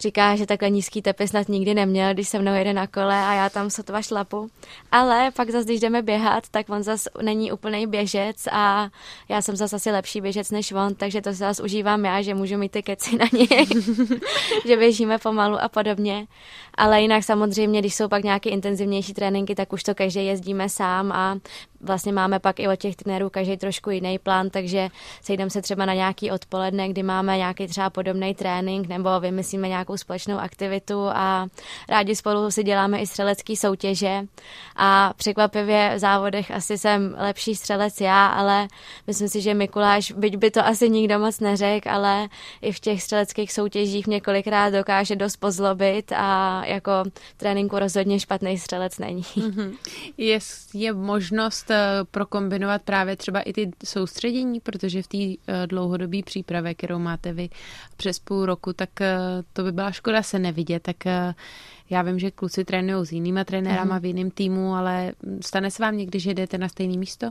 říká, 0.00 0.36
že 0.36 0.46
takhle 0.46 0.70
nízký 0.70 1.02
tepy 1.02 1.28
snad 1.28 1.48
nikdy 1.48 1.74
neměl, 1.74 2.14
když 2.14 2.28
se 2.28 2.38
mnou 2.38 2.54
jede 2.54 2.72
na 2.72 2.86
kole 2.86 3.24
a 3.24 3.32
já 3.32 3.50
tam 3.50 3.70
sotva 3.70 4.02
šlapu. 4.02 4.50
Ale 4.92 5.30
pak 5.36 5.50
zase, 5.50 5.64
když 5.64 5.80
jdeme 5.80 6.02
běhat, 6.02 6.48
tak 6.50 6.70
on 6.70 6.82
zase 6.82 7.10
není 7.22 7.52
úplný 7.52 7.86
běžec 7.86 8.46
a 8.52 8.88
já 9.28 9.42
jsem 9.42 9.56
zase 9.56 9.76
asi 9.76 9.90
lepší 9.90 10.20
běžec 10.20 10.50
než 10.50 10.72
on, 10.72 10.94
takže 10.94 11.20
to 11.20 11.32
zase 11.32 11.62
užívám 11.62 12.04
já, 12.04 12.22
že 12.22 12.34
můžu 12.34 12.58
mít 12.58 12.72
ty 12.72 12.82
keci 12.82 13.16
na 13.16 13.26
něj, 13.32 13.66
že 14.66 14.76
běžíme 14.76 15.18
pomalu 15.18 15.56
a 15.60 15.68
podobně. 15.68 16.26
Ale 16.74 17.02
jinak 17.02 17.24
samozřejmě, 17.24 17.80
když 17.80 17.94
jsou 17.94 18.08
pak 18.08 18.24
nějaké 18.24 18.50
intenzivnější 18.50 19.14
tréninky, 19.14 19.54
tak 19.54 19.72
už 19.72 19.82
to 19.82 19.94
každý 19.94 20.51
jezdíme 20.52 20.68
sám 20.68 21.12
a 21.12 21.38
vlastně 21.82 22.12
máme 22.12 22.38
pak 22.38 22.60
i 22.60 22.68
od 22.68 22.76
těch 22.76 22.96
trenérů 22.96 23.30
každý 23.30 23.56
trošku 23.56 23.90
jiný 23.90 24.18
plán, 24.18 24.50
takže 24.50 24.88
sejdeme 25.22 25.50
se 25.50 25.62
třeba 25.62 25.86
na 25.86 25.94
nějaký 25.94 26.30
odpoledne, 26.30 26.88
kdy 26.88 27.02
máme 27.02 27.36
nějaký 27.36 27.66
třeba 27.66 27.90
podobný 27.90 28.34
trénink 28.34 28.88
nebo 28.88 29.20
vymyslíme 29.20 29.68
nějakou 29.68 29.96
společnou 29.96 30.38
aktivitu 30.38 31.08
a 31.08 31.46
rádi 31.88 32.16
spolu 32.16 32.50
si 32.50 32.64
děláme 32.64 33.00
i 33.00 33.06
střelecké 33.06 33.56
soutěže 33.56 34.22
a 34.76 35.12
překvapivě 35.16 35.92
v 35.96 35.98
závodech 35.98 36.50
asi 36.50 36.78
jsem 36.78 37.16
lepší 37.18 37.54
střelec 37.54 38.00
já, 38.00 38.26
ale 38.26 38.68
myslím 39.06 39.28
si, 39.28 39.40
že 39.40 39.54
Mikuláš, 39.54 40.12
byť 40.12 40.36
by 40.36 40.50
to 40.50 40.66
asi 40.66 40.90
nikdo 40.90 41.18
moc 41.18 41.40
neřekl, 41.40 41.90
ale 41.90 42.28
i 42.62 42.72
v 42.72 42.80
těch 42.80 43.02
střeleckých 43.02 43.52
soutěžích 43.52 44.06
několikrát 44.06 44.70
dokáže 44.70 45.16
dost 45.16 45.36
pozlobit 45.36 46.12
a 46.16 46.62
jako 46.66 46.92
tréninku 47.36 47.78
rozhodně 47.78 48.20
špatný 48.20 48.58
střelec 48.58 48.98
není. 48.98 49.22
Mm-hmm. 49.22 49.76
Je, 50.16 50.38
je 50.74 50.92
možnost 50.92 51.71
prokombinovat 52.10 52.82
právě 52.82 53.16
třeba 53.16 53.40
i 53.40 53.52
ty 53.52 53.70
soustředění, 53.84 54.60
protože 54.60 55.02
v 55.02 55.08
té 55.08 55.18
dlouhodobé 55.66 56.22
přípravě, 56.22 56.74
kterou 56.74 56.98
máte 56.98 57.32
vy 57.32 57.48
přes 57.96 58.18
půl 58.18 58.46
roku, 58.46 58.72
tak 58.72 58.90
to 59.52 59.62
by 59.62 59.72
byla 59.72 59.92
škoda 59.92 60.22
se 60.22 60.38
nevidět, 60.38 60.82
tak 60.82 60.96
já 61.90 62.02
vím, 62.02 62.18
že 62.18 62.30
kluci 62.30 62.64
trénují 62.64 63.06
s 63.06 63.12
jinýma 63.12 63.44
trenérama 63.44 63.94
mm. 63.94 64.00
v 64.00 64.04
jiném 64.04 64.30
týmu, 64.30 64.74
ale 64.74 65.12
stane 65.40 65.70
se 65.70 65.82
vám 65.82 65.96
někdy, 65.96 66.20
že 66.20 66.34
jdete 66.34 66.58
na 66.58 66.68
stejné 66.68 66.98
místo? 66.98 67.30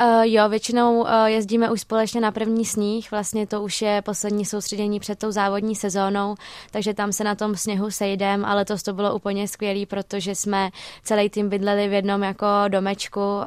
Uh, 0.00 0.22
jo, 0.22 0.48
většinou 0.48 1.00
uh, 1.00 1.24
jezdíme 1.24 1.70
už 1.70 1.80
společně 1.80 2.20
na 2.20 2.32
první 2.32 2.64
sníh, 2.64 3.10
vlastně 3.10 3.46
to 3.46 3.62
už 3.62 3.82
je 3.82 4.02
poslední 4.02 4.44
soustředění 4.44 5.00
před 5.00 5.18
tou 5.18 5.30
závodní 5.30 5.76
sezónou, 5.76 6.34
takže 6.70 6.94
tam 6.94 7.12
se 7.12 7.24
na 7.24 7.34
tom 7.34 7.56
sněhu 7.56 7.90
sejdem, 7.90 8.44
ale 8.44 8.64
to 8.64 8.78
to 8.78 8.92
bylo 8.92 9.14
úplně 9.14 9.48
skvělé, 9.48 9.86
protože 9.86 10.34
jsme 10.34 10.70
celý 11.02 11.30
tým 11.30 11.48
bydleli 11.48 11.88
v 11.88 11.92
jednom 11.92 12.22
jako 12.22 12.46
domečku 12.68 13.20
uh, 13.20 13.44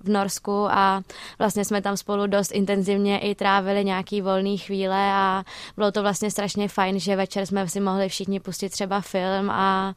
v 0.00 0.08
Norsku 0.08 0.66
a 0.70 1.02
vlastně 1.38 1.64
jsme 1.64 1.82
tam 1.82 1.96
spolu 1.96 2.26
dost 2.26 2.52
intenzivně 2.52 3.18
i 3.18 3.34
trávili 3.34 3.84
nějaký 3.84 4.20
volný 4.20 4.58
chvíle 4.58 5.12
a 5.12 5.44
bylo 5.76 5.92
to 5.92 6.02
vlastně 6.02 6.30
strašně 6.30 6.68
fajn, 6.68 7.00
že 7.00 7.16
večer 7.16 7.46
jsme 7.46 7.68
si 7.68 7.80
mohli 7.80 8.08
všichni 8.08 8.40
pustit 8.40 8.68
třeba 8.68 9.00
film 9.00 9.50
a 9.50 9.94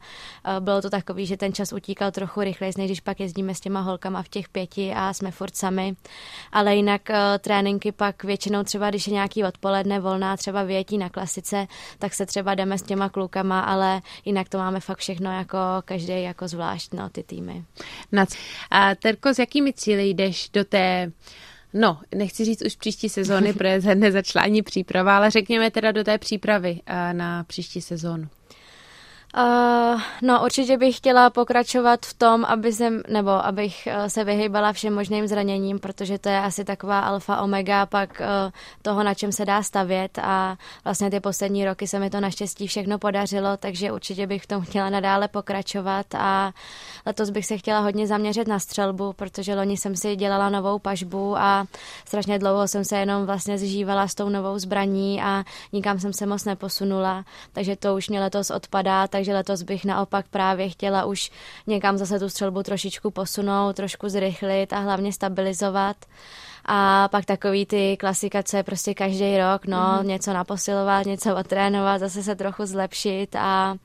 uh, 0.48 0.60
bylo 0.60 0.82
to 0.82 0.90
takový, 0.90 1.26
že 1.26 1.36
ten 1.36 1.52
čas 1.52 1.72
utíkal 1.72 2.10
trochu 2.10 2.40
rychleji, 2.40 2.72
než 2.78 2.86
když 2.86 3.00
pak 3.00 3.20
jezdíme 3.20 3.54
s 3.54 3.60
těma 3.60 3.80
holkama 3.80 4.22
v 4.22 4.28
těch 4.28 4.48
pěti 4.48 4.92
a 4.96 5.12
jsme 5.12 5.23
furt 5.30 5.56
sami, 5.56 5.96
ale 6.52 6.76
jinak 6.76 7.02
uh, 7.10 7.16
tréninky 7.40 7.92
pak 7.92 8.24
většinou 8.24 8.62
třeba, 8.62 8.90
když 8.90 9.06
je 9.06 9.12
nějaký 9.12 9.44
odpoledne 9.44 10.00
volná, 10.00 10.36
třeba 10.36 10.62
větí 10.62 10.98
na 10.98 11.08
klasice, 11.08 11.66
tak 11.98 12.14
se 12.14 12.26
třeba 12.26 12.54
jdeme 12.54 12.78
s 12.78 12.82
těma 12.82 13.08
klukama, 13.08 13.60
ale 13.60 14.00
jinak 14.24 14.48
to 14.48 14.58
máme 14.58 14.80
fakt 14.80 14.98
všechno 14.98 15.32
jako 15.32 15.58
každý 15.84 16.22
jako 16.22 16.48
zvlášť, 16.48 16.92
no, 16.92 17.08
ty 17.08 17.22
týmy. 17.22 17.64
Nac. 18.12 18.36
A 18.70 18.94
Terko, 18.94 19.34
s 19.34 19.38
jakými 19.38 19.72
cíly 19.72 20.08
jdeš 20.08 20.48
do 20.52 20.64
té 20.64 21.12
No, 21.76 21.98
nechci 22.14 22.44
říct 22.44 22.62
už 22.66 22.76
příští 22.76 23.08
sezóny, 23.08 23.52
protože 23.58 23.94
nezačala 23.94 24.44
ani 24.44 24.62
příprava, 24.62 25.16
ale 25.16 25.30
řekněme 25.30 25.70
teda 25.70 25.92
do 25.92 26.04
té 26.04 26.18
přípravy 26.18 26.80
eh, 26.86 27.14
na 27.14 27.44
příští 27.44 27.80
sezónu. 27.80 28.28
Uh, 29.36 30.00
no 30.22 30.44
určitě 30.44 30.78
bych 30.78 30.96
chtěla 30.96 31.30
pokračovat 31.30 32.06
v 32.06 32.14
tom, 32.14 32.44
aby 32.44 32.72
jsem, 32.72 33.02
nebo 33.08 33.30
abych 33.30 33.88
uh, 33.98 34.06
se 34.06 34.24
vyhýbala 34.24 34.72
všem 34.72 34.94
možným 34.94 35.26
zraněním, 35.26 35.78
protože 35.78 36.18
to 36.18 36.28
je 36.28 36.40
asi 36.40 36.64
taková 36.64 37.00
alfa 37.00 37.40
omega 37.42 37.86
pak 37.86 38.20
uh, 38.20 38.52
toho, 38.82 39.02
na 39.02 39.14
čem 39.14 39.32
se 39.32 39.44
dá 39.44 39.62
stavět. 39.62 40.18
A 40.22 40.56
vlastně 40.84 41.10
ty 41.10 41.20
poslední 41.20 41.64
roky 41.64 41.86
se 41.86 41.98
mi 41.98 42.10
to 42.10 42.20
naštěstí 42.20 42.66
všechno 42.66 42.98
podařilo, 42.98 43.56
takže 43.56 43.92
určitě 43.92 44.26
bych 44.26 44.42
v 44.42 44.46
tom 44.46 44.62
chtěla 44.62 44.90
nadále 44.90 45.28
pokračovat. 45.28 46.06
A 46.14 46.52
letos 47.06 47.30
bych 47.30 47.46
se 47.46 47.58
chtěla 47.58 47.80
hodně 47.80 48.06
zaměřit 48.06 48.48
na 48.48 48.58
střelbu, 48.58 49.12
protože 49.12 49.54
loni 49.54 49.76
jsem 49.76 49.96
si 49.96 50.16
dělala 50.16 50.48
novou 50.50 50.78
pažbu 50.78 51.36
a 51.36 51.66
strašně 52.04 52.38
dlouho 52.38 52.68
jsem 52.68 52.84
se 52.84 52.96
jenom 52.96 53.26
vlastně 53.26 53.58
zžívala 53.58 54.08
s 54.08 54.14
tou 54.14 54.28
novou 54.28 54.58
zbraní 54.58 55.22
a 55.22 55.44
nikam 55.72 55.98
jsem 55.98 56.12
se 56.12 56.26
moc 56.26 56.44
neposunula, 56.44 57.24
takže 57.52 57.76
to 57.76 57.94
už 57.94 58.08
mě 58.08 58.20
letos 58.20 58.50
odpadá, 58.50 59.08
takže 59.08 59.23
takže 59.24 59.34
letos 59.34 59.62
bych 59.62 59.84
naopak 59.84 60.26
právě 60.28 60.68
chtěla 60.68 61.04
už 61.04 61.30
někam 61.66 61.98
zase 61.98 62.18
tu 62.18 62.28
střelbu 62.28 62.62
trošičku 62.62 63.10
posunout, 63.10 63.76
trošku 63.76 64.08
zrychlit 64.08 64.72
a 64.72 64.78
hlavně 64.78 65.12
stabilizovat. 65.12 65.96
A 66.64 67.08
pak 67.08 67.24
takový 67.24 67.66
ty 67.66 67.96
klasika, 67.96 68.42
co 68.42 68.56
je 68.56 68.62
prostě 68.62 68.94
každý 68.94 69.38
rok, 69.38 69.66
no, 69.66 69.78
mm-hmm. 69.78 70.04
něco 70.04 70.32
naposilovat, 70.32 71.06
něco 71.06 71.36
otrénovat, 71.36 72.00
zase 72.00 72.22
se 72.22 72.36
trochu 72.36 72.66
zlepšit 72.66 73.36
a 73.36 73.76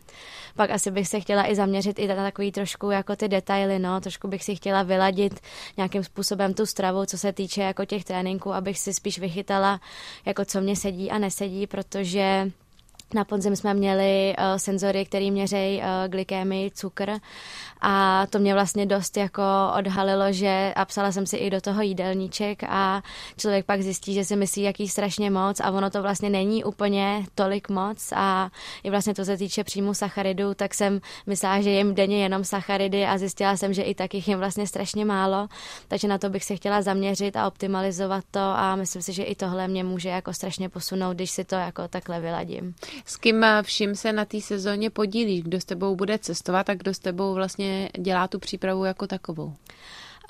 pak 0.55 0.69
asi 0.69 0.91
bych 0.91 1.07
se 1.07 1.19
chtěla 1.19 1.51
i 1.51 1.55
zaměřit 1.55 1.99
i 1.99 2.07
na 2.07 2.15
takový 2.15 2.51
trošku 2.51 2.91
jako 2.91 3.15
ty 3.15 3.27
detaily, 3.27 3.79
no, 3.79 4.01
trošku 4.01 4.27
bych 4.27 4.43
si 4.43 4.55
chtěla 4.55 4.83
vyladit 4.83 5.39
nějakým 5.77 6.03
způsobem 6.03 6.53
tu 6.53 6.65
stravu, 6.65 7.05
co 7.05 7.17
se 7.17 7.33
týče 7.33 7.61
jako 7.61 7.85
těch 7.85 8.03
tréninků, 8.03 8.53
abych 8.53 8.79
si 8.79 8.93
spíš 8.93 9.19
vychytala, 9.19 9.79
jako 10.25 10.45
co 10.45 10.61
mě 10.61 10.75
sedí 10.75 11.11
a 11.11 11.17
nesedí, 11.17 11.67
protože 11.67 12.51
na 13.13 13.25
podzim 13.25 13.55
jsme 13.55 13.73
měli 13.73 14.35
uh, 14.37 14.57
senzory, 14.57 15.05
které 15.05 15.31
měří 15.31 15.77
uh, 15.77 15.83
glykémii, 16.07 16.71
cukr. 16.71 17.11
A 17.81 18.25
to 18.29 18.39
mě 18.39 18.53
vlastně 18.53 18.85
dost 18.85 19.17
jako 19.17 19.43
odhalilo, 19.77 20.31
že 20.31 20.73
a 20.75 20.85
psala 20.85 21.11
jsem 21.11 21.25
si 21.25 21.37
i 21.37 21.49
do 21.49 21.61
toho 21.61 21.81
jídelníček 21.81 22.63
a 22.63 23.01
člověk 23.37 23.65
pak 23.65 23.81
zjistí, 23.81 24.13
že 24.13 24.25
si 24.25 24.35
myslí, 24.35 24.61
jaký 24.61 24.87
strašně 24.87 25.31
moc 25.31 25.59
a 25.59 25.71
ono 25.71 25.89
to 25.89 26.01
vlastně 26.01 26.29
není 26.29 26.63
úplně 26.63 27.25
tolik 27.35 27.69
moc. 27.69 28.13
A 28.15 28.49
i 28.83 28.89
vlastně 28.89 29.13
to 29.13 29.25
se 29.25 29.37
týče 29.37 29.63
příjmu 29.63 29.93
sacharidů, 29.93 30.53
tak 30.53 30.73
jsem 30.73 31.01
myslela, 31.25 31.61
že 31.61 31.69
jim 31.69 31.95
denně 31.95 32.23
jenom 32.23 32.43
sacharidy 32.43 33.05
a 33.05 33.17
zjistila 33.17 33.57
jsem, 33.57 33.73
že 33.73 33.81
i 33.81 33.95
tak 33.95 34.13
jich 34.13 34.27
jim 34.27 34.39
vlastně 34.39 34.67
strašně 34.67 35.05
málo, 35.05 35.47
takže 35.87 36.07
na 36.07 36.17
to 36.17 36.29
bych 36.29 36.43
se 36.43 36.55
chtěla 36.55 36.81
zaměřit 36.81 37.35
a 37.35 37.47
optimalizovat 37.47 38.23
to 38.31 38.39
a 38.39 38.75
myslím 38.75 39.01
si, 39.01 39.13
že 39.13 39.23
i 39.23 39.35
tohle 39.35 39.67
mě 39.67 39.83
může 39.83 40.09
jako 40.09 40.33
strašně 40.33 40.69
posunout, 40.69 41.13
když 41.13 41.31
si 41.31 41.43
to 41.43 41.55
jako 41.55 41.87
takhle 41.87 42.19
vyladím. 42.19 42.75
S 43.05 43.17
kým 43.17 43.45
vším 43.61 43.95
se 43.95 44.13
na 44.13 44.25
té 44.25 44.41
sezóně 44.41 44.89
podílí? 44.89 45.41
Kdo 45.41 45.61
s 45.61 45.65
tebou 45.65 45.95
bude 45.95 46.19
cestovat 46.19 46.69
a 46.69 46.73
kdo 46.73 46.93
s 46.93 46.99
tebou 46.99 47.33
vlastně 47.33 47.89
dělá 47.99 48.27
tu 48.27 48.39
přípravu 48.39 48.85
jako 48.85 49.07
takovou? 49.07 49.55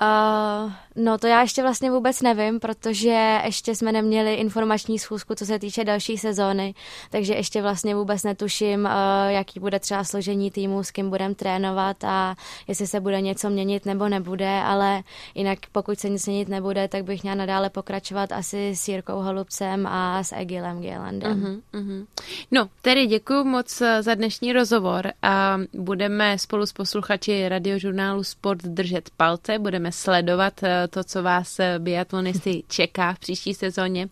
Uh, 0.02 0.72
no 0.96 1.18
to 1.18 1.26
já 1.26 1.40
ještě 1.40 1.62
vlastně 1.62 1.90
vůbec 1.90 2.22
nevím, 2.22 2.60
protože 2.60 3.40
ještě 3.44 3.74
jsme 3.74 3.92
neměli 3.92 4.34
informační 4.34 4.98
schůzku, 4.98 5.34
co 5.34 5.46
se 5.46 5.58
týče 5.58 5.84
další 5.84 6.18
sezóny, 6.18 6.74
takže 7.10 7.34
ještě 7.34 7.62
vlastně 7.62 7.94
vůbec 7.94 8.22
netuším, 8.22 8.84
uh, 8.84 8.90
jaký 9.28 9.60
bude 9.60 9.80
třeba 9.80 10.04
složení 10.04 10.50
týmu, 10.50 10.82
s 10.82 10.90
kým 10.90 11.10
budeme 11.10 11.34
trénovat 11.34 12.04
a 12.04 12.34
jestli 12.68 12.86
se 12.86 13.00
bude 13.00 13.20
něco 13.20 13.50
měnit 13.50 13.86
nebo 13.86 14.08
nebude, 14.08 14.60
ale 14.64 15.02
jinak 15.34 15.58
pokud 15.72 16.00
se 16.00 16.08
nic 16.08 16.26
měnit 16.26 16.48
nebude, 16.48 16.88
tak 16.88 17.04
bych 17.04 17.22
měla 17.22 17.34
nadále 17.34 17.70
pokračovat 17.70 18.32
asi 18.32 18.70
s 18.76 18.88
Jirkou 18.88 19.20
Holubcem 19.20 19.86
a 19.86 20.24
s 20.24 20.34
Egilem 20.36 20.80
Gielandem. 20.80 21.42
Uh-huh, 21.42 21.60
uh-huh. 21.80 22.06
No, 22.50 22.68
tedy 22.82 23.06
děkuji 23.06 23.44
moc 23.44 23.80
eh, 23.80 24.02
za 24.02 24.14
dnešní 24.14 24.52
rozhovor 24.52 25.12
a 25.22 25.58
budeme 25.74 26.38
spolu 26.38 26.66
s 26.66 26.72
posluchači 26.72 27.48
radiožurnálu 27.48 28.24
Sport 28.24 28.62
držet 28.62 29.10
palce, 29.16 29.58
budeme 29.58 29.89
sledovat 29.92 30.62
eh, 30.62 30.88
to, 30.88 31.04
co 31.04 31.22
vás 31.22 31.60
eh, 31.60 31.78
biatlonisty 31.78 32.62
čeká 32.68 33.12
v 33.14 33.18
příští 33.18 33.54
sezóně 33.54 34.08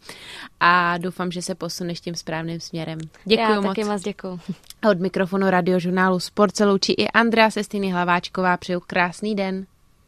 a 0.60 0.98
doufám, 0.98 1.30
že 1.30 1.42
se 1.42 1.54
posuneš 1.54 2.00
tím 2.00 2.14
správným 2.14 2.60
směrem. 2.60 2.98
Děkuji 3.24 3.52
Já 3.52 3.60
moc. 3.60 3.66
taky 3.66 3.84
moc 3.84 4.02
děkuji. 4.02 4.40
Od 4.90 5.00
mikrofonu 5.00 5.50
radiožurnálu 5.50 6.20
Sport 6.20 6.56
se 6.56 6.64
loučí 6.64 6.92
i 6.92 7.08
Andrea 7.08 7.50
Sestiny 7.50 7.90
Hlaváčková. 7.90 8.56
Přeju 8.56 8.80
krásný 8.86 9.34
den. 9.34 9.66